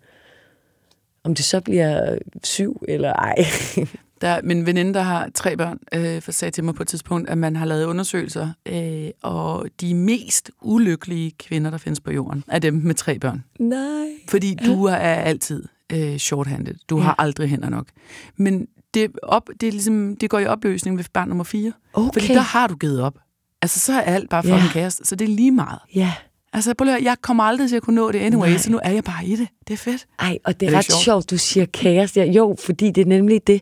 [1.23, 3.35] Om det så bliver syv eller ej.
[4.21, 7.29] Der, min veninde, der har tre børn, øh, for sagde til mig på et tidspunkt,
[7.29, 12.43] at man har lavet undersøgelser, øh, og de mest ulykkelige kvinder, der findes på jorden,
[12.47, 13.43] er dem med tre børn.
[13.59, 14.07] Nej.
[14.29, 15.63] Fordi du er altid
[15.93, 16.75] øh, shorthanded.
[16.89, 17.03] Du ja.
[17.03, 17.87] har aldrig hænder nok.
[18.37, 21.73] Men det, op, det, er ligesom, det går i opløsning ved barn nummer fire.
[21.93, 22.19] Okay.
[22.21, 23.17] Fordi der har du givet op.
[23.61, 24.63] Altså, så er alt bare for ja.
[24.63, 25.05] en kæreste.
[25.05, 25.79] Så det er lige meget.
[25.95, 26.13] Ja.
[26.53, 28.57] Altså, prøv at, jeg kommer aldrig til at kunne nå det anyway, Nej.
[28.57, 29.47] så nu er jeg bare i det.
[29.67, 30.05] Det er fedt.
[30.19, 31.03] Ej, og det er, er det ret sjovt?
[31.03, 32.17] sjovt, du siger kaos.
[32.17, 33.61] Ja, jo, fordi det er nemlig det.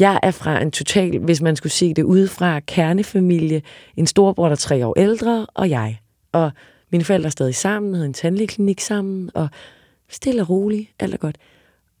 [0.00, 3.62] Jeg er fra en total, hvis man skulle se det udefra, kernefamilie.
[3.96, 5.98] En storbror, der er tre år ældre, og jeg.
[6.32, 6.50] Og
[6.92, 9.48] mine forældre er stadig sammen, havde en tandlægeklinik sammen, og
[10.08, 11.36] stille og roligt, alt er godt.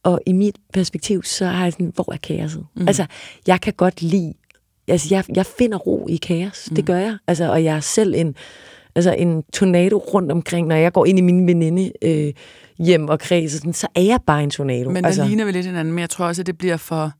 [0.02, 2.66] Og i mit perspektiv, så har jeg sådan, hvor er kaoset?
[2.74, 2.88] Mm.
[2.88, 3.06] Altså,
[3.46, 4.34] jeg kan godt lide,
[4.88, 6.76] altså jeg, jeg finder ro i kaos, mm.
[6.76, 7.18] det gør jeg.
[7.26, 8.36] Altså, og jeg er selv en,
[8.96, 12.32] altså en tornado rundt omkring, når jeg går ind i min veninde øh,
[12.78, 14.90] hjem og kreds, sådan, så er jeg bare en tornado.
[14.90, 17.12] Men der altså, ligner vi lidt hinanden, men jeg tror også, at det bliver for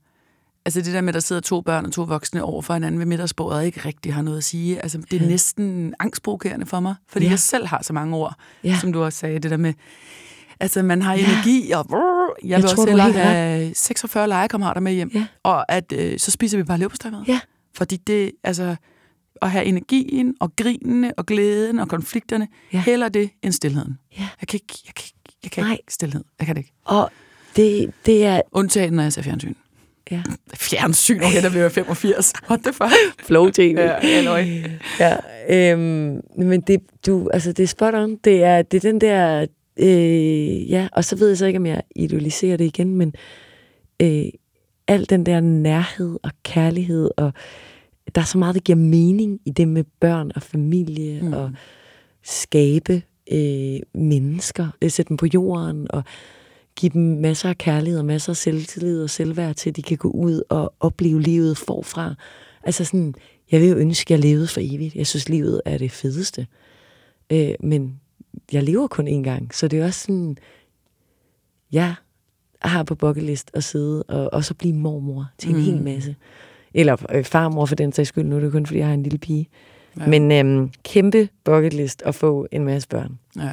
[0.65, 2.99] Altså det der med, at der sidder to børn og to voksne over for hinanden
[2.99, 4.81] ved middagsbordet, ikke rigtig har noget at sige.
[4.81, 5.29] Altså det er ja.
[5.29, 7.31] næsten angstprovokerende for mig, fordi ja.
[7.31, 8.77] jeg selv har så mange ord, ja.
[8.81, 9.73] som du også sagde, det der med,
[10.59, 14.81] altså man har energi, og brrr, jeg, jeg vil tror, også hellere have 46 legekammerater
[14.81, 15.25] med hjem, ja.
[15.43, 17.19] og at øh, så spiser vi bare leverpostej med.
[17.27, 17.39] Ja.
[17.75, 18.75] Fordi det, altså,
[19.41, 22.81] at have energien og grinene og glæden og konflikterne, ja.
[22.81, 23.97] heller det end stillheden.
[24.17, 24.27] Ja.
[24.41, 26.23] Jeg kan ikke, jeg kan ikke, jeg kan ikke stillhed.
[26.39, 26.73] Jeg kan det ikke.
[26.85, 27.11] Og
[27.55, 28.41] det, det er...
[28.51, 29.53] Undtagen, når jeg ser fjernsyn.
[30.11, 30.21] Ja.
[30.53, 32.33] Fjernsyn, okay, der bliver 85.
[32.49, 33.25] What the fuck?
[33.25, 33.75] Flow TV.
[33.77, 33.97] Ja,
[34.99, 35.17] ja,
[35.49, 38.15] øhm, men det, du, altså, det er spot on.
[38.15, 39.45] Det er, det er den der...
[39.79, 43.13] Øh, ja, og så ved jeg så ikke, om jeg idealiserer det igen, men
[44.01, 44.25] øh,
[44.87, 47.33] al den der nærhed og kærlighed, og
[48.15, 51.33] der er så meget, der giver mening i det med børn og familie, mm.
[51.33, 51.51] og
[52.23, 53.01] skabe
[53.31, 56.03] øh, mennesker, øh, sætte dem på jorden, og
[56.75, 59.97] give dem masser af kærlighed og masser af selvtillid og selvværd til, at de kan
[59.97, 62.15] gå ud og opleve livet forfra.
[62.63, 63.13] Altså sådan,
[63.51, 64.95] jeg vil jo ønske, at jeg levede for evigt.
[64.95, 66.47] Jeg synes, livet er det fedeste.
[67.29, 67.99] Øh, men
[68.51, 70.37] jeg lever kun én gang, så det er også sådan,
[71.71, 71.95] jeg
[72.61, 75.63] har på bucket list at sidde og, og så blive mormor til en mm.
[75.63, 76.15] hel masse.
[76.77, 79.03] Eller øh, farmor for den sags skyld, nu er det kun, fordi jeg har en
[79.03, 79.49] lille pige.
[79.99, 80.07] Ja.
[80.07, 83.19] Men øhm, kæmpe bucket list at få en masse børn.
[83.35, 83.49] Ja.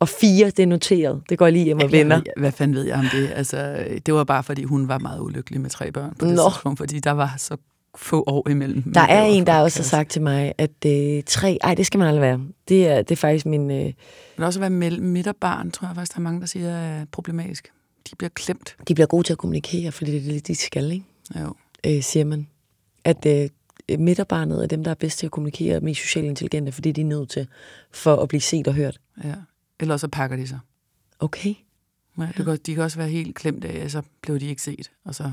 [0.00, 1.22] Og fire, det er noteret.
[1.28, 2.20] Det går lige hjem og vender.
[2.36, 3.30] Hvad fanden ved jeg om det?
[3.34, 6.50] Altså, det var bare, fordi hun var meget ulykkelig med tre børn på det Nå.
[6.50, 7.56] tidspunkt, fordi der var så
[7.94, 8.92] få år imellem.
[8.92, 11.98] Der er en, der også har sagt til mig, at øh, tre, ej, det skal
[11.98, 12.40] man aldrig være.
[12.68, 13.70] Det er, det er faktisk min...
[13.70, 13.92] Øh...
[14.36, 17.68] Men også at være midterbarn, tror jeg faktisk, der er mange, der siger, er problematisk.
[18.10, 18.76] De bliver klemt.
[18.88, 21.04] De bliver gode til at kommunikere, fordi det er det, de skal, ikke?
[21.40, 21.54] Jo.
[21.86, 22.46] Øh, siger man.
[23.08, 26.92] At øh, midterbarnet er dem, der er bedst til at kommunikere, mest socialt intelligente, fordi
[26.92, 27.48] de er nødt til
[27.90, 29.00] for at blive set og hørt.
[29.24, 29.34] Ja.
[29.80, 30.58] Eller så pakker de sig.
[31.18, 31.54] Okay.
[32.18, 34.90] Ja, det kan, de kan også være helt klemt af, så blev de ikke set.
[35.04, 35.32] Og så,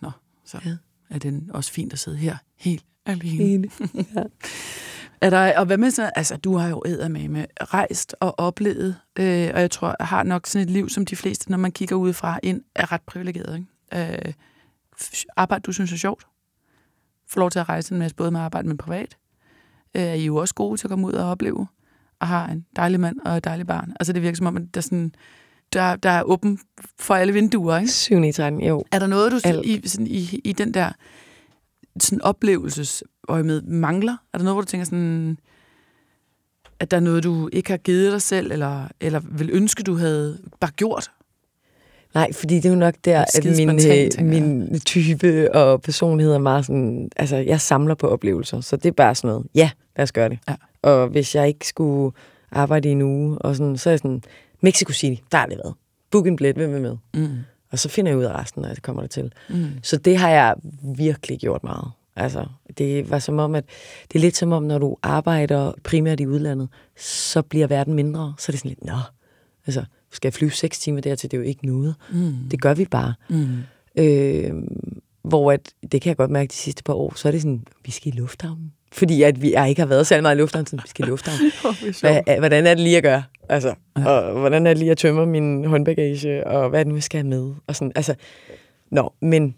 [0.00, 0.10] nå,
[0.44, 0.76] så ja.
[1.10, 3.68] er det også fint at sidde her helt alene.
[4.16, 4.22] ja.
[5.20, 8.96] er der, og hvad med så, altså du har jo med med rejst og oplevet,
[9.18, 11.72] øh, og jeg tror, jeg har nok sådan et liv, som de fleste, når man
[11.72, 13.56] kigger udefra ind, er ret privilegeret.
[13.56, 14.26] Ikke?
[14.26, 14.32] Øh,
[15.36, 16.26] arbejde, du synes er sjovt.
[17.32, 19.16] Få lov til at rejse en masse, både med arbejde, men privat.
[19.96, 21.66] Øh, er I jo også gode til at komme ud og opleve
[22.20, 23.92] og har en dejlig mand og et dejligt barn.
[24.00, 25.14] Altså det virker som om, at der, sådan,
[25.72, 26.58] der, der er åben
[26.98, 27.92] for alle vinduer, ikke?
[27.92, 28.84] 7 i 13, jo.
[28.92, 30.92] Er der noget, du i, sådan, i, i den der
[32.00, 34.16] sådan oplevelses med mangler?
[34.32, 35.38] Er der noget, hvor du tænker sådan,
[36.80, 39.96] at der er noget, du ikke har givet dig selv, eller, eller vil ønske, du
[39.96, 41.10] havde bare gjort?
[42.14, 46.38] Nej, fordi det er jo nok der, at min, øh, min type og personlighed er
[46.38, 47.10] meget sådan...
[47.16, 49.46] Altså, jeg samler på oplevelser, så det er bare sådan noget.
[49.54, 50.38] Ja, lad os gøre det.
[50.48, 50.54] Ja.
[50.82, 52.12] Og hvis jeg ikke skulle
[52.50, 54.22] arbejde i en uge, og sådan, så er jeg sådan,
[54.60, 55.74] Mexico City, der har det været.
[56.10, 56.96] Book en billet, hvem er med?
[57.14, 57.38] Mm.
[57.70, 59.32] Og så finder jeg ud af resten, når det kommer der til.
[59.50, 59.66] Mm.
[59.82, 60.54] Så det har jeg
[60.96, 61.90] virkelig gjort meget.
[62.16, 62.46] Altså,
[62.78, 63.64] det var som om, at
[64.12, 68.34] det er lidt som om, når du arbejder primært i udlandet, så bliver verden mindre.
[68.38, 68.96] Så er det sådan lidt, nå,
[69.66, 71.94] altså, skal jeg flyve seks timer dertil, det er jo ikke noget.
[72.12, 72.34] Mm.
[72.50, 73.14] Det gør vi bare.
[73.30, 73.58] Mm.
[73.96, 74.52] Øh,
[75.22, 77.64] hvor at, det kan jeg godt mærke de sidste par år, så er det sådan,
[77.84, 78.72] vi skal i lufthavnen.
[78.92, 81.08] Fordi at vi, jeg ikke har været særlig meget i lufthavnen, så vi skal i
[81.08, 81.52] lufthavnen.
[82.00, 83.22] Hvad, hvordan er det lige at gøre?
[83.48, 84.06] Altså, ja.
[84.06, 87.02] og hvordan er det lige at tømme min håndbagage, og hvad er det nu, jeg
[87.02, 87.54] skal have med?
[87.66, 88.14] Og sådan, altså,
[88.90, 89.54] nå, men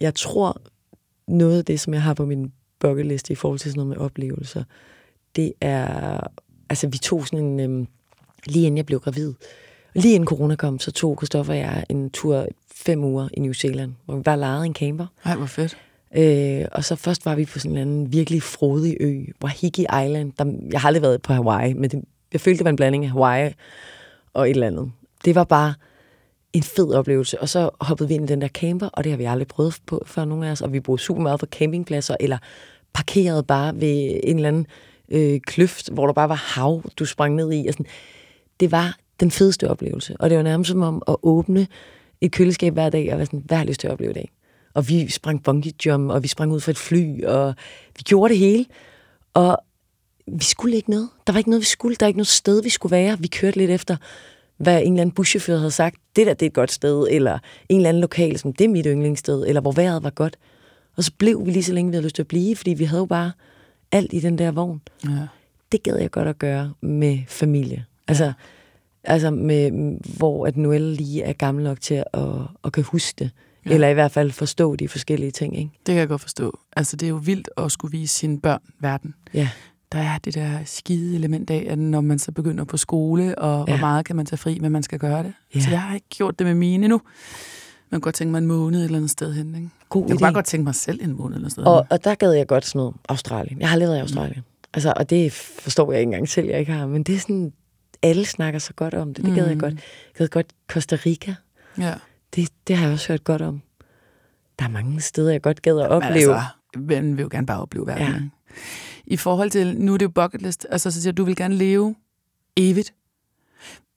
[0.00, 0.62] jeg tror,
[1.28, 3.88] noget af det, som jeg har på min bucket list i forhold til sådan noget
[3.88, 4.64] med oplevelser,
[5.36, 6.20] det er,
[6.70, 7.86] altså vi tog sådan en, øhm,
[8.50, 9.34] lige inden jeg blev gravid,
[9.94, 13.52] lige inden corona kom, så tog Christoffer og jeg en tur fem uger i New
[13.52, 15.06] Zealand, hvor vi bare lejede en camper.
[15.24, 15.76] Ej, hvor fedt.
[16.16, 20.32] Øh, og så først var vi på sådan en anden virkelig frodig ø, Wahiki Island.
[20.38, 23.04] Der, jeg har aldrig været på Hawaii, men det, jeg følte, det var en blanding
[23.04, 23.52] af Hawaii
[24.34, 24.90] og et eller andet.
[25.24, 25.74] Det var bare
[26.52, 27.40] en fed oplevelse.
[27.40, 29.78] Og så hoppede vi ind i den der camper, og det har vi aldrig prøvet
[29.86, 30.60] på før nogen af os.
[30.60, 32.38] Og vi boede super meget på campingpladser, eller
[32.92, 34.66] parkerede bare ved en eller anden
[35.08, 37.66] øh, kløft, hvor der bare var hav, du sprang ned i.
[37.66, 37.86] Og sådan.
[38.60, 40.16] Det var den fedeste oplevelse.
[40.20, 41.66] Og det var nærmest som om at åbne
[42.20, 44.14] et køleskab hver dag, og være sådan, hvad har jeg lyst til at opleve i
[44.14, 44.30] dag?
[44.74, 47.54] Og vi sprang bungee jump, og vi sprang ud fra et fly, og
[47.96, 48.64] vi gjorde det hele.
[49.34, 49.58] Og
[50.26, 51.08] vi skulle ikke noget.
[51.26, 51.96] Der var ikke noget, vi skulle.
[51.96, 53.18] Der var ikke noget sted, vi skulle være.
[53.18, 53.96] Vi kørte lidt efter,
[54.56, 55.96] hvad en eller anden buschauffør havde sagt.
[56.16, 57.06] Det der, det er et godt sted.
[57.10, 57.38] Eller
[57.68, 59.44] en eller anden lokal, som det er mit yndlingssted.
[59.46, 60.36] Eller hvor vejret var godt.
[60.96, 62.84] Og så blev vi lige så længe, vi havde lyst til at blive, fordi vi
[62.84, 63.32] havde jo bare
[63.92, 64.80] alt i den der vogn.
[65.04, 65.26] Ja.
[65.72, 67.84] Det gad jeg godt at gøre med familie.
[68.08, 68.32] Altså,
[69.04, 69.70] altså med,
[70.18, 72.28] hvor at Noelle lige er gammel nok til at,
[72.64, 73.30] at kan huske det.
[73.66, 73.70] Ja.
[73.74, 75.58] Eller i hvert fald forstå de forskellige ting.
[75.58, 75.70] Ikke?
[75.86, 76.58] Det kan jeg godt forstå.
[76.76, 79.14] Altså, det er jo vildt at skulle vise sine børn verden.
[79.34, 79.48] Ja.
[79.92, 83.68] Der er det der skide element af, at når man så begynder på skole, og
[83.68, 83.72] ja.
[83.72, 85.32] hvor meget kan man tage fri, men man skal gøre det.
[85.54, 85.60] Ja.
[85.60, 87.00] Så jeg har ikke gjort det med mine endnu.
[87.90, 89.54] Man kan godt tænke mig en måned et eller andet sted hen.
[89.54, 89.68] Ikke?
[89.88, 92.14] God jeg kunne bare godt tænke mig selv en måned eller sted og, og der
[92.14, 93.60] gad jeg godt sådan noget Australien.
[93.60, 94.38] Jeg har levet i Australien.
[94.38, 94.68] Mm.
[94.74, 96.86] Altså, og det forstår jeg ikke engang selv, jeg ikke har.
[96.86, 97.52] Men det er sådan,
[98.02, 99.24] alle snakker så godt om det.
[99.24, 99.50] Det gad mm.
[99.50, 99.74] jeg godt.
[99.74, 99.82] Jeg
[100.18, 101.34] gad godt Costa Rica.
[101.78, 101.94] Ja.
[102.34, 103.62] Det, det har jeg også hørt godt om.
[104.58, 106.14] Der er mange steder, jeg godt gad at opleve.
[106.14, 106.42] Altså,
[106.76, 108.06] man vil jo gerne bare opleve verden.
[108.06, 108.54] Ja.
[109.06, 111.36] I forhold til, nu er det jo bucket list, altså så siger du, du vil
[111.36, 111.94] gerne leve
[112.56, 112.94] evigt.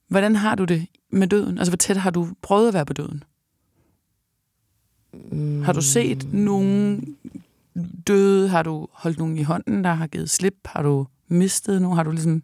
[0.08, 1.58] Hvordan har du det med døden?
[1.58, 3.24] Altså, hvor tæt har du prøvet at være på døden?
[5.32, 5.62] Mm.
[5.62, 7.04] Har du set nogen
[8.06, 8.48] døde?
[8.48, 10.54] Har du holdt nogen i hånden, der har givet slip?
[10.64, 11.96] Har du mistet nogen?
[11.96, 12.42] Har du ligesom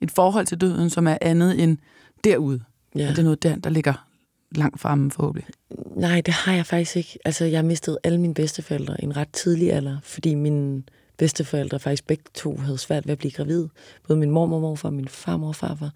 [0.00, 1.78] et forhold til døden, som er andet end
[2.24, 2.60] derude?
[2.94, 3.08] Ja.
[3.10, 4.06] Er det noget der, der ligger
[4.50, 5.48] langt fremme forhåbentlig?
[5.96, 7.18] Nej, det har jeg faktisk ikke.
[7.24, 10.82] Altså, jeg mistet alle mine bedsteforældre i en ret tidlig alder, fordi mine
[11.16, 13.68] bedsteforældre faktisk begge to havde svært ved at blive gravid.
[14.08, 15.90] Både min mormor og morfar og min farmor og farfar.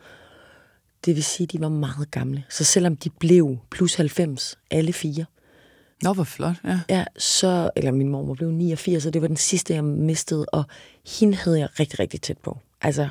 [1.05, 2.45] Det vil sige, at de var meget gamle.
[2.49, 5.25] Så selvom de blev plus 90, alle fire,
[6.03, 6.81] Nå, hvor flot, ja.
[6.89, 10.65] Ja, så, eller min mormor blev 89, og det var den sidste, jeg mistede, og
[11.21, 12.59] hende havde jeg rigtig, rigtig tæt på.
[12.81, 13.09] Altså,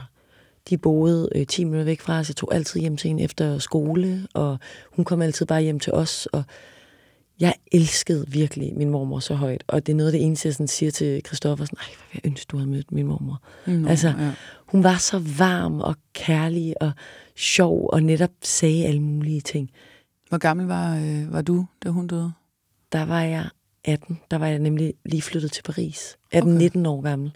[0.69, 2.29] de boede øh, 10 minutter væk fra os.
[2.29, 4.59] Jeg tog altid hjem til hende efter skole, og
[4.91, 6.25] hun kom altid bare hjem til os.
[6.25, 6.43] Og
[7.39, 9.63] jeg elskede virkelig min mormor så højt.
[9.67, 11.65] Og det er noget af det eneste, jeg sådan siger til Christoffer.
[11.65, 13.41] Sådan, Ej, hvad jeg ønske, du havde mødt min mormor.
[13.65, 14.31] Mm, altså, ja.
[14.65, 16.91] hun var så varm og kærlig og
[17.35, 19.69] sjov, og netop sagde alle mulige ting.
[20.29, 22.31] Hvor gammel var, øh, var du, da hun døde?
[22.91, 23.49] Der var jeg
[23.85, 24.19] 18.
[24.31, 26.17] Der var jeg nemlig lige flyttet til Paris.
[26.35, 26.85] 18-19 okay.
[26.85, 27.31] år gammel.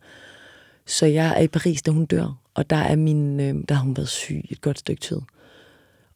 [0.86, 2.45] Så jeg er i Paris, da hun dør.
[2.56, 5.22] Og der er min, øh, der har hun været syg et godt stykke tid.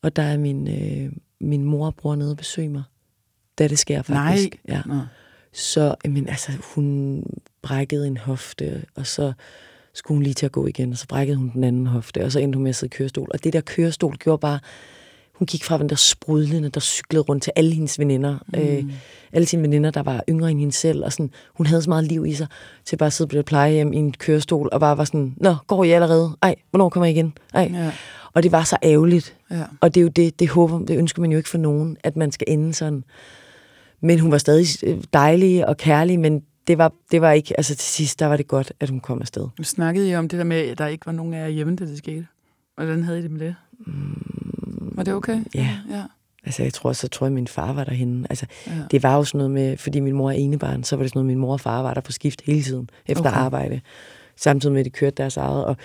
[0.01, 2.83] Og der er min, øh, min mor og bror nede og besøge mig,
[3.57, 4.57] da det sker faktisk.
[4.67, 4.75] Nej.
[4.77, 4.81] Ja.
[4.85, 4.99] Nå.
[5.53, 7.23] Så men, altså, hun
[7.61, 9.33] brækkede en hofte, og så
[9.93, 12.31] skulle hun lige til at gå igen, og så brækkede hun den anden hofte, og
[12.31, 13.27] så endte hun med at sidde i kørestol.
[13.33, 14.59] Og det der kørestol gjorde bare,
[15.39, 18.37] hun gik fra den der sprudlende, der cyklede rundt til alle hendes veninder.
[18.47, 18.59] Mm.
[18.59, 18.83] Øh,
[19.33, 21.05] alle sine veninder, der var yngre end hende selv.
[21.05, 22.47] Og sådan, hun havde så meget liv i sig,
[22.85, 25.55] til bare at sidde på det plejehjem i en kørestol, og bare var sådan, Nå,
[25.67, 26.37] går I allerede?
[26.41, 27.33] Ej, hvornår kommer I igen?
[27.53, 27.71] Ej.
[27.73, 27.91] Ja.
[28.33, 29.35] Og det var så ærgerligt.
[29.51, 29.63] Ja.
[29.81, 32.15] Og det er jo det, det håber, det ønsker man jo ikke for nogen, at
[32.15, 33.03] man skal ende sådan.
[34.01, 37.75] Men hun var stadig øh, dejlig og kærlig, men det var, det var ikke, altså
[37.75, 39.47] til sidst, der var det godt, at hun kom afsted.
[39.57, 41.75] Nu snakkede I om det der med, at der ikke var nogen af jer hjemme,
[41.75, 42.27] da det skete.
[42.75, 43.55] Hvordan havde I det med det?
[43.87, 44.48] Mm,
[44.99, 45.43] var det okay?
[45.55, 45.77] Ja.
[45.89, 46.03] ja.
[46.45, 48.27] Altså, jeg tror, så tror jeg, min far var derhenne.
[48.29, 48.71] Altså, ja.
[48.91, 51.17] det var jo sådan noget med, fordi min mor er enebarn, så var det sådan
[51.17, 53.37] noget, min mor og far var der på skift hele tiden, efter okay.
[53.37, 53.81] arbejde.
[54.35, 55.65] Samtidig med, at de kørte deres eget.
[55.65, 55.77] Og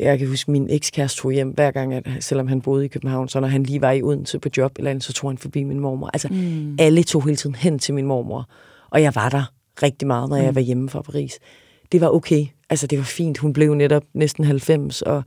[0.00, 3.28] jeg kan huske, min ekskæreste tog hjem hver gang, at, selvom han boede i København,
[3.28, 5.64] så når han lige var i Odense på job, eller andet, så tog han forbi
[5.64, 6.10] min mormor.
[6.12, 6.76] Altså, mm.
[6.78, 8.48] alle tog hele tiden hen til min mormor.
[8.90, 9.52] Og jeg var der
[9.82, 10.44] rigtig meget, når mm.
[10.44, 11.38] jeg var hjemme fra Paris.
[11.92, 12.46] Det var okay.
[12.70, 13.38] Altså, det var fint.
[13.38, 15.24] Hun blev netop næsten 90, og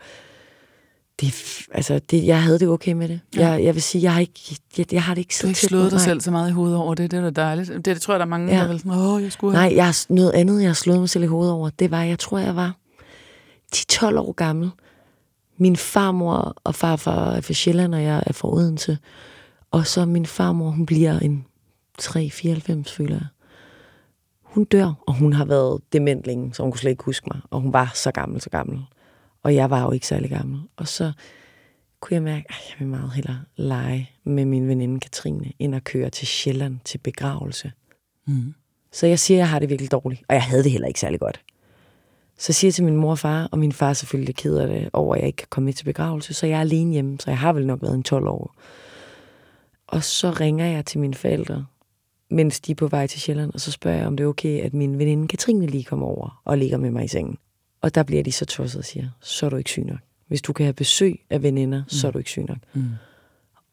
[1.21, 1.33] det,
[1.71, 3.19] altså, det, jeg havde det okay med det.
[3.35, 3.49] Ja.
[3.49, 5.49] Jeg, jeg vil sige, jeg har, ikke, jeg, jeg har det ikke så Du har
[5.49, 7.69] ikke slået dig selv så meget i hovedet over det, det er da dejligt.
[7.69, 8.61] Det, det tror jeg, der er mange, ja.
[8.61, 9.69] der vil sådan, åh, jeg skulle have.
[9.69, 12.19] Nej, jeg, noget andet, jeg har slået mig selv i hovedet over, det var, jeg
[12.19, 12.75] tror, jeg var
[13.75, 14.69] 10-12 år gammel.
[15.57, 18.97] Min farmor og farfar er fra Sjælland, og jeg er fra Odense.
[19.71, 21.45] Og så min farmor, hun bliver en
[22.01, 23.25] 3-94, føler jeg.
[24.43, 27.41] hun dør, og hun har været dement længe, så hun kunne slet ikke huske mig.
[27.49, 28.79] Og hun var så gammel, så gammel.
[29.45, 30.59] Og jeg var jo ikke særlig gammel.
[30.75, 31.11] Og så
[31.99, 35.83] kunne jeg mærke, at jeg vil meget hellere lege med min veninde Katrine, end at
[35.83, 37.71] køre til Sjælland til begravelse.
[38.27, 38.53] Mm.
[38.91, 40.99] Så jeg siger, at jeg har det virkelig dårligt, og jeg havde det heller ikke
[40.99, 41.41] særlig godt.
[42.37, 44.67] Så siger jeg til min mor og far, og min far er selvfølgelig ked af
[44.67, 47.19] det over, at jeg ikke kan komme med til begravelse, så jeg er alene hjemme,
[47.19, 48.55] så jeg har vel nok været en 12 år.
[49.87, 51.65] Og så ringer jeg til mine forældre,
[52.29, 54.61] mens de er på vej til Sjælland, og så spørger jeg, om det er okay,
[54.61, 57.37] at min veninde Katrine lige kommer over og ligger med mig i sengen.
[57.81, 59.97] Og der bliver de så tosset og siger, så er du ikke syg nok.
[60.27, 61.89] Hvis du kan have besøg af veninder, mm.
[61.89, 62.57] så er du ikke syg nok.
[62.73, 62.83] Mm.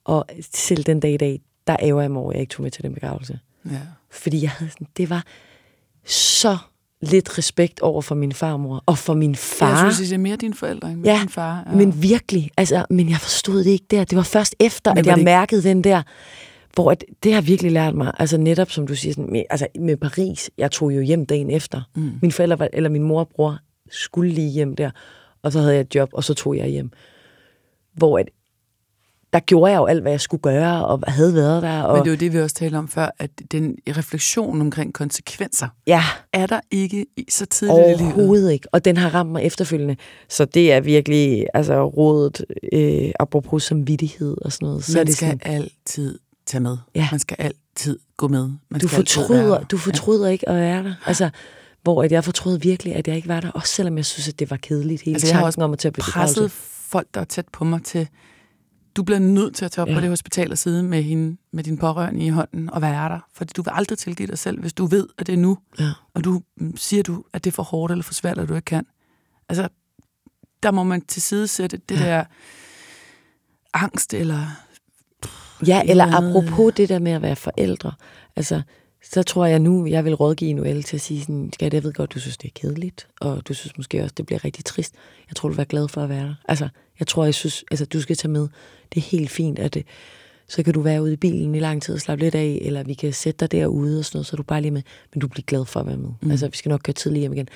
[0.05, 0.24] Og
[0.55, 2.70] selv den dag i dag, der æver jeg mig over, at jeg ikke tog med
[2.70, 3.38] til den begravelse.
[3.70, 3.78] Ja.
[4.11, 5.24] Fordi jeg havde sådan, det var
[6.07, 6.59] så
[7.03, 9.84] lidt respekt over for min farmor og for min far.
[9.84, 11.64] Jeg synes, det er mere dine forældre end Ja, din far.
[11.66, 11.76] Ja.
[11.76, 14.05] Men virkelig, altså, men jeg forstod det ikke der.
[14.05, 16.03] Det var først efter, Men at jeg ikke- mærkede den der,
[16.74, 19.66] hvor at, det har virkelig lært mig, altså netop som du siger, sådan, med, altså
[19.80, 21.82] med Paris, jeg tog jo hjem dagen efter.
[21.96, 22.11] Mm.
[22.22, 23.59] Min forældre, var, eller min mor og bror,
[23.93, 24.90] skulle lige hjem der,
[25.43, 26.90] og så havde jeg et job, og så tog jeg hjem.
[27.95, 28.26] Hvor at,
[29.32, 31.82] der gjorde jeg jo alt, hvad jeg skulle gøre, og havde været der.
[31.82, 34.95] Og, Men det er jo det, vi også talte om før, at den refleksion omkring
[34.95, 38.14] konsekvenser, ja, er der ikke i- så tidligt i livet.
[38.14, 38.68] Overhovedet ikke.
[38.72, 39.97] Og den har ramt mig efterfølgende.
[40.28, 44.84] Så det er virkelig altså, rådet, øh, apropos samvittighed og sådan noget.
[44.84, 46.76] Så Man det skal sådan, altid tage med.
[46.95, 47.09] Ja.
[47.11, 48.51] Man skal altid gå med.
[48.68, 49.64] Man du skal fortryder, der.
[49.64, 50.95] du fortryder ikke at være der.
[51.07, 51.30] Altså,
[51.82, 53.50] hvor at jeg fortrød virkelig, at jeg ikke var der.
[53.50, 55.02] Også selvom jeg synes, at det var kedeligt.
[55.02, 57.48] Hele Altså, jeg har tanken også om at tage på presset folk, der er tæt
[57.52, 58.08] på mig til,
[58.96, 59.94] du bliver nødt til at tage op ja.
[59.94, 63.18] På det hospital og sidde med, hende, med din pårørende i hånden og være der.
[63.34, 65.90] Fordi du vil aldrig tilgive dig selv, hvis du ved, at det er nu, Ja.
[66.14, 68.54] og du mm, siger du, at det er for hårdt eller for svært, at du
[68.54, 68.86] ikke kan.
[69.48, 69.68] Altså,
[70.62, 72.06] der må man til side sætte det Ja.
[72.06, 72.24] der
[73.74, 74.46] angst eller...
[75.66, 77.92] Ja, eller andet- apropos det der med at være forældre.
[78.36, 78.62] Altså,
[79.03, 81.92] så tror jeg nu, jeg vil rådgive Noelle til at sige sådan, skat, jeg ved
[81.92, 84.94] godt, du synes, det er kedeligt, og du synes måske også, det bliver rigtig trist.
[85.28, 86.34] Jeg tror, du vil være glad for at være der.
[86.48, 88.48] Altså, jeg tror, jeg synes, altså, du skal tage med.
[88.94, 89.86] Det er helt fint, at det,
[90.48, 92.82] så kan du være ude i bilen i lang tid og slappe lidt af, eller
[92.82, 94.82] vi kan sætte dig derude og sådan noget, så du bare lige med,
[95.14, 96.11] men du bliver glad for at være med.
[96.20, 96.30] Mm.
[96.30, 97.48] Altså, vi skal nok køre tidligt hjem igen.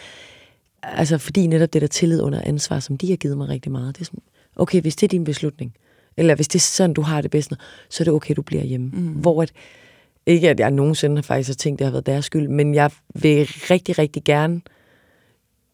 [0.83, 3.97] Altså, fordi netop det der tillid under ansvar, som de har givet mig rigtig meget,
[3.97, 4.23] det er sådan,
[4.57, 5.75] okay, hvis det er din beslutning,
[6.17, 7.53] eller hvis det er sådan, du har det bedst,
[7.91, 8.91] så er det okay, du bliver hjemme.
[8.93, 9.09] Mm.
[9.09, 9.53] Hvor at,
[10.27, 12.75] ikke at jeg nogensinde har faktisk har tænkt, at det har været deres skyld, men
[12.75, 14.61] jeg vil rigtig, rigtig gerne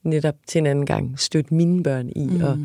[0.02, 2.44] netop til en anden gang støtte mine børn i mm.
[2.44, 2.56] at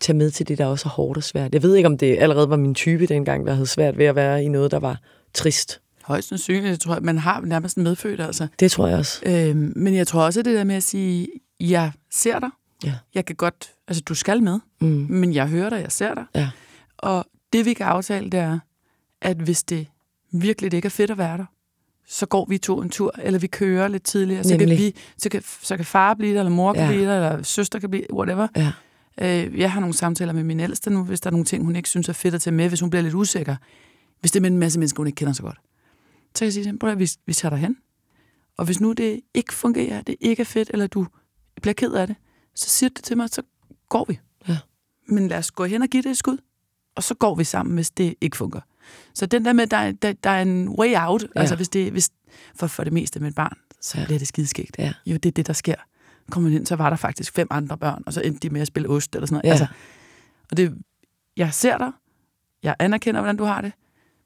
[0.00, 1.54] tage med til det, der også er hårdt og svært.
[1.54, 4.14] Jeg ved ikke, om det allerede var min type dengang, der havde svært ved at
[4.16, 5.00] være i noget, der var
[5.34, 5.80] trist.
[6.04, 8.46] Højst sandsynligt, jeg tror jeg, man har nærmest en medfødt, altså.
[8.60, 9.22] Det tror jeg også.
[9.26, 11.28] Øhm, men jeg tror også, at det der med at sige,
[11.60, 12.48] jeg ser dig,
[12.84, 12.94] Ja.
[13.14, 15.06] jeg kan godt, altså du skal med, Mm.
[15.10, 16.24] men jeg hører dig, jeg ser dig.
[16.34, 16.50] Ja.
[16.98, 18.58] Og det vi kan aftale, det er,
[19.22, 19.86] at hvis det
[20.32, 21.44] virkelig ikke er fedt at være der,
[22.06, 25.28] så går vi to en tur, eller vi kører lidt tidligere, så kan, vi, så,
[25.28, 26.88] kan, så kan far blive der, eller mor kan Ja.
[26.88, 28.48] blive der, eller søster kan blive whatever.
[28.56, 28.72] Ja.
[29.20, 31.76] Øh, jeg har nogle samtaler med min ældste nu, hvis der er nogle ting, hun
[31.76, 33.56] ikke synes er fedt at tage med, hvis hun bliver lidt usikker.
[34.20, 35.56] Hvis det er med en masse mennesker, hun ikke kender så godt.
[36.34, 37.76] Så kan jeg sige til hende, "Prøv at høre, vi, vi tager dig hen.
[38.56, 41.06] Og hvis nu det ikke fungerer, det ikke er fedt, eller du
[41.62, 42.16] bliver ked af det,
[42.54, 43.42] så siger det til mig, så
[43.88, 44.18] går vi.
[44.48, 44.58] Ja.
[45.08, 46.38] Men lad os gå hen og give det et skud,
[46.98, 48.62] og så går vi sammen, hvis det ikke fungerer.
[49.14, 51.40] Så den der med, der, er- der, der er en way out, ja.
[51.40, 52.10] Altså hvis det, hvis,
[52.54, 54.04] for, for det meste med et barn, så ja.
[54.04, 54.78] Bliver det skideskægt.
[54.78, 54.92] Ja.
[55.06, 55.74] Jo, det er det, der sker.
[56.30, 58.60] Kommer man ind, så var der faktisk fem andre børn, og så endte de med
[58.60, 59.44] at spille ost eller sådan noget.
[59.44, 59.50] Ja.
[59.50, 59.66] Altså,
[60.50, 60.74] og det,
[61.36, 61.90] jeg ser dig,
[62.62, 63.72] jeg anerkender, hvordan du har det,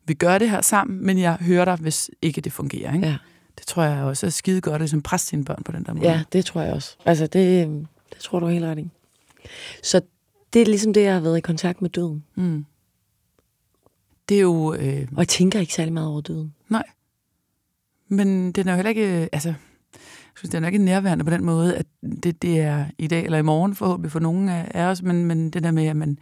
[0.07, 2.95] vi gør det her sammen, men jeg hører dig, hvis ikke det fungerer.
[2.95, 3.07] Ikke?
[3.07, 3.17] Ja.
[3.59, 5.93] Det tror jeg også er skide godt, at ligesom presse sine børn på den der
[5.93, 6.09] måde.
[6.11, 6.97] Ja, det tror jeg også.
[7.05, 7.67] Altså, det,
[8.13, 8.91] det tror du helt ret i.
[9.83, 10.01] Så
[10.53, 12.25] det er ligesom det, jeg har været i kontakt med døden.
[12.35, 12.65] Mm.
[14.29, 14.75] Det er jo...
[14.75, 16.55] Øh, Og jeg tænker ikke særlig meget over døden.
[16.69, 16.85] nej.
[18.09, 19.29] Men den er jo heller ikke...
[19.33, 19.49] Altså,
[19.99, 21.87] jeg synes, den er ikke nærværende på den måde, at
[22.23, 25.51] det, det er i dag eller i morgen forhåbentlig for nogle af os, men, men
[25.51, 26.19] det der med, at man...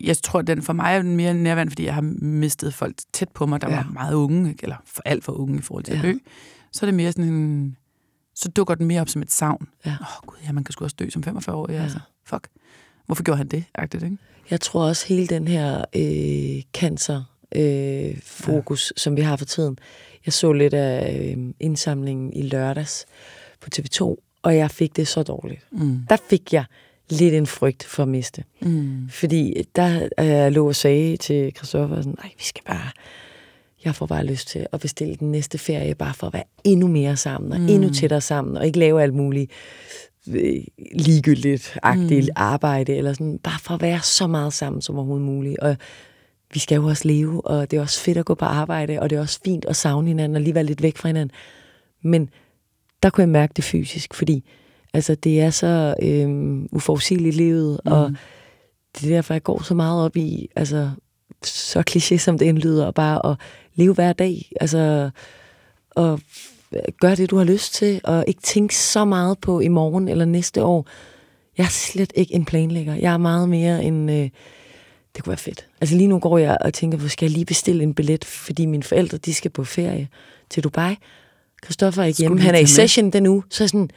[0.00, 3.28] Jeg tror, den for mig er den mere nærværende, fordi jeg har mistet folk tæt
[3.34, 3.76] på mig, der ja.
[3.76, 5.98] Var meget unge, eller for alt for unge i forhold til ja.
[5.98, 6.12] At dø.
[6.72, 7.76] Så er det mere sådan en...
[8.34, 9.68] Så dukker den mere op som et savn.
[9.86, 9.96] Åh Ja.
[10.00, 11.66] oh, gud, ja, man kan sgu også dø som 45 år.
[11.70, 11.76] Ja.
[11.76, 11.82] Ja.
[11.82, 12.48] Altså, fuck.
[13.06, 13.64] Hvorfor gjorde han det?
[13.74, 14.16] Agtigt, ikke?
[14.50, 17.22] Jeg tror også, hele den her øh, cancer
[17.56, 19.00] øh, fokus, ja.
[19.00, 19.78] som vi har for tiden.
[20.26, 23.06] Jeg så lidt af øh, indsamlingen i lørdags
[23.60, 24.02] på TV2,
[24.42, 25.66] og jeg fik det så dårligt.
[25.72, 26.00] Mm.
[26.08, 26.64] Der fik jeg
[27.10, 28.44] lidt en frygt for at miste.
[28.60, 29.08] Mm.
[29.10, 32.90] Fordi der øh, lå og sagde til Christoffer, sådan, nej, vi skal bare,
[33.84, 36.88] jeg får bare lyst til at bestille den næste ferie, bare for at være endnu
[36.88, 37.68] mere sammen, og mm.
[37.68, 39.50] endnu tættere sammen, og ikke lave alt muligt
[40.28, 40.62] øh,
[40.92, 42.32] ligegyldigt-agtigt mm.
[42.36, 45.58] arbejde, eller sådan, bare for at være så meget sammen som overhovedet muligt.
[45.58, 45.76] Og
[46.52, 49.10] vi skal jo også leve, og det er også fedt at gå på arbejde, og
[49.10, 51.36] det er også fint at savne hinanden, og lige være lidt væk fra hinanden.
[52.02, 52.30] Men
[53.02, 54.44] der kunne jeg mærke det fysisk, fordi
[54.94, 57.92] altså, det er så øh, uforudsigeligt livet, mm.
[57.92, 58.12] og
[58.94, 60.90] det er derfor, jeg går så meget op i, altså,
[61.44, 63.36] så kliché som det indlyder, og bare at
[63.74, 65.10] leve hver dag, altså,
[65.90, 66.20] og
[67.00, 70.24] gøre det, du har lyst til, og ikke tænke så meget på i morgen eller
[70.24, 70.86] næste år.
[71.58, 72.94] Jeg er slet ikke en planlægger.
[72.94, 74.08] Jeg er meget mere en...
[74.08, 74.30] Øh,
[75.16, 75.66] det kunne være fedt.
[75.80, 78.66] Altså lige nu går jeg og tænker, hvor skal jeg lige bestille en billet, fordi
[78.66, 80.08] mine forældre, de skal på ferie
[80.50, 80.96] til Dubai.
[81.64, 82.40] Christoffer er ikke hjemme.
[82.40, 83.42] Han er i session den uge.
[83.50, 83.90] Så jeg sådan,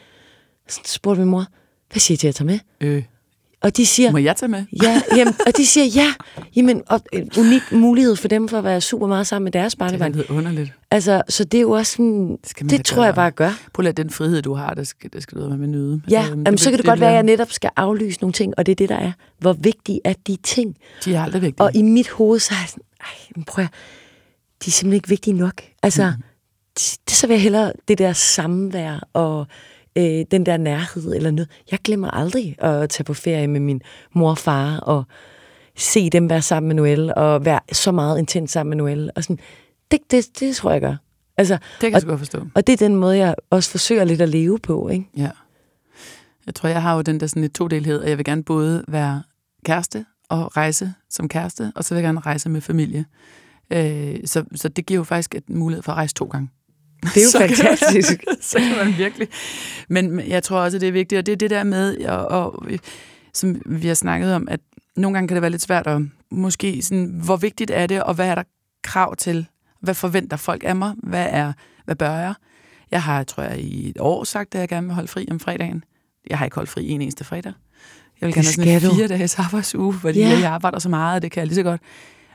[0.68, 1.46] så spurgte min mor,
[1.92, 2.60] hvad siger jeg til at tage med?
[2.82, 3.04] Øh.
[3.62, 4.12] Og de siger...
[4.12, 4.64] Må jeg tage med?
[4.84, 6.14] Ja, jamen, og de siger ja.
[6.56, 9.76] Jamen, og en unik mulighed for dem for at være super meget sammen med deres
[9.76, 10.14] barnebarn.
[10.14, 10.74] Det er underligt.
[10.92, 12.38] Altså, så det er jo også sådan...
[12.38, 13.06] Det, det tror gøre.
[13.06, 13.52] jeg bare gør.
[13.74, 16.02] Prøv at den frihed, du har, det skal, det skal du med nyde.
[16.10, 18.34] Ja, øhm, jamen, så kan det, det godt være, at jeg netop skal aflyse nogle
[18.34, 19.12] ting, og det er det, der er.
[19.40, 20.76] Hvor vigtige er de ting?
[21.06, 21.64] De er aldrig vigtige.
[21.66, 23.72] Og i mit hoved, så er jeg sådan, ej, prøv at,
[24.66, 25.62] de er simpelthen ikke vigtige nok.
[25.84, 26.24] Altså, mm.
[26.74, 29.48] det, det, så vil jeg hellere det der samvær og
[29.98, 31.50] øh, den der nærhed eller noget.
[31.72, 33.82] Jeg glemmer aldrig at tage på ferie med min
[34.14, 35.04] mor og far og
[35.76, 39.12] se dem være sammen med Noel og være så meget intens sammen med Noel.
[39.16, 39.40] Og sådan,
[39.92, 40.96] det, det, det tror jeg gør.
[41.38, 42.48] Altså, det kan jeg og, godt forstå.
[42.56, 44.90] Og det er den måde, jeg også forsøger lidt at leve på.
[44.90, 45.10] Ikke?
[45.18, 45.30] Ja.
[46.46, 48.84] Jeg tror, jeg har jo den der sådan et todelhed, og jeg vil gerne både
[48.88, 49.24] være
[49.66, 53.06] kæreste og rejse som kæreste, og så vil jeg gerne rejse med familie.
[53.70, 56.50] Øh, så, så det giver jo faktisk et mulighed for at rejse to gange.
[57.14, 58.20] Det er jo så fantastisk.
[58.20, 59.28] Kan, så kan man virkelig.
[59.90, 62.66] Men jeg tror også, det er vigtigt, og det er det der med, og, og,
[63.34, 64.60] som vi har snakket om, at
[64.96, 68.14] nogle gange kan det være lidt svært at måske sådan, hvor vigtigt er det, og
[68.14, 68.44] hvad er der
[68.84, 69.48] krav til?
[69.82, 70.94] Hvad forventer folk af mig?
[71.04, 71.54] Hvad, er,
[71.86, 72.34] hvad bør jeg?
[72.92, 75.40] Jeg har, tror jeg, i et år sagt, at jeg gerne vil holde fri om
[75.40, 75.84] fredagen.
[76.30, 77.54] Jeg har ikke holdt fri en eneste fredag.
[78.22, 80.42] Jeg vil gerne have sådan en fire dages arbejdsuge, fordi yeah.
[80.42, 81.82] jeg arbejder så meget, og det kan jeg lige så godt.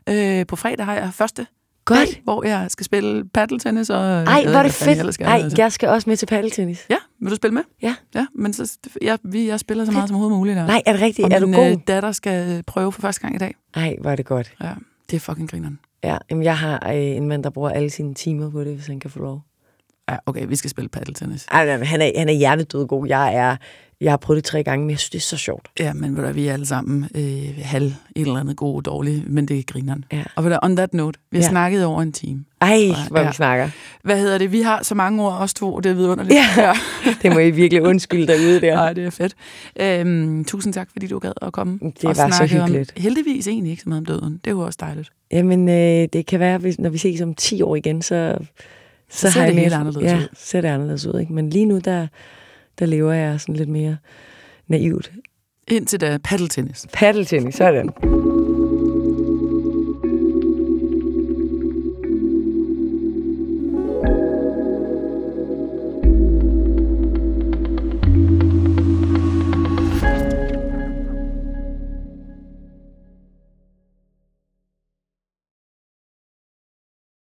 [0.08, 1.46] Øh, på fredag har jeg første
[1.85, 1.99] Godt.
[1.99, 3.91] Dag, hvor jeg skal spille paddeltennis.
[3.91, 4.99] Og Ej, hvor er det fedt.
[4.99, 5.57] Jeg, skal, Ej, altså.
[5.59, 6.87] jeg skal også med til paddeltennis.
[6.91, 7.62] Ja, vil du spille med?
[7.83, 7.95] Ja.
[8.14, 10.57] Ja, men så, jeg, vi, jeg spiller så meget som overhovedet muligt.
[10.57, 10.66] Der.
[10.66, 11.26] Nej, er det rigtigt?
[11.26, 11.70] Og er min, du god?
[11.70, 13.55] Øh, datter skal prøve for første gang i dag.
[13.74, 14.53] Ej, hvor er det godt.
[14.62, 14.70] Ja,
[15.11, 15.78] det er fucking grineren.
[16.05, 18.87] Ja, jamen, jeg har øh, en mand, der bruger alle sine timer på det, hvis
[18.87, 19.43] han kan få lov.
[20.11, 21.46] Ja, okay, vi skal spille paddeltennis.
[21.50, 23.09] Ej, han er, han er hjertedød god.
[23.09, 23.57] Jeg er
[24.03, 25.68] jeg har prøvet det tre gange, men jeg synes, det er så sjovt.
[25.78, 28.84] Ja, men ved du, vi er alle sammen øh, halv et eller andet god og
[28.84, 30.05] dårligt, men det er grineren.
[30.12, 30.22] Ja.
[30.36, 31.48] Og ved du, on that note, vi har ja.
[31.48, 32.44] snakket over en time.
[32.61, 32.78] Ej,
[33.09, 33.26] hvor ja.
[33.26, 33.70] vi snakker.
[34.03, 34.53] Hvad hedder det?
[34.53, 36.34] Vi har så mange ord, os to, det er vidunderligt.
[36.34, 36.74] Ja, ja.
[37.22, 38.74] det må I virkelig undskylde derude der.
[38.74, 39.34] Nej, det er fedt.
[39.80, 41.78] Øhm, tusind tak, fordi du gad at komme.
[41.82, 42.92] Det var så hyggeligt.
[42.96, 44.40] Om, heldigvis egentlig ikke så meget om døden.
[44.44, 45.11] Det er jo også dejligt.
[45.32, 48.38] Jamen, øh, det kan være, hvis, når vi ses om 10 år igen, så...
[49.12, 50.28] Så, så ser det helt anderledes ja, ud.
[50.34, 51.20] ser det anderledes ud.
[51.20, 51.32] Ikke?
[51.32, 52.06] Men lige nu, der,
[52.78, 53.96] der lever jeg sådan lidt mere
[54.68, 55.12] naivt.
[55.68, 56.86] Indtil da paddeltennis.
[56.92, 57.88] Paddeltennis, sådan.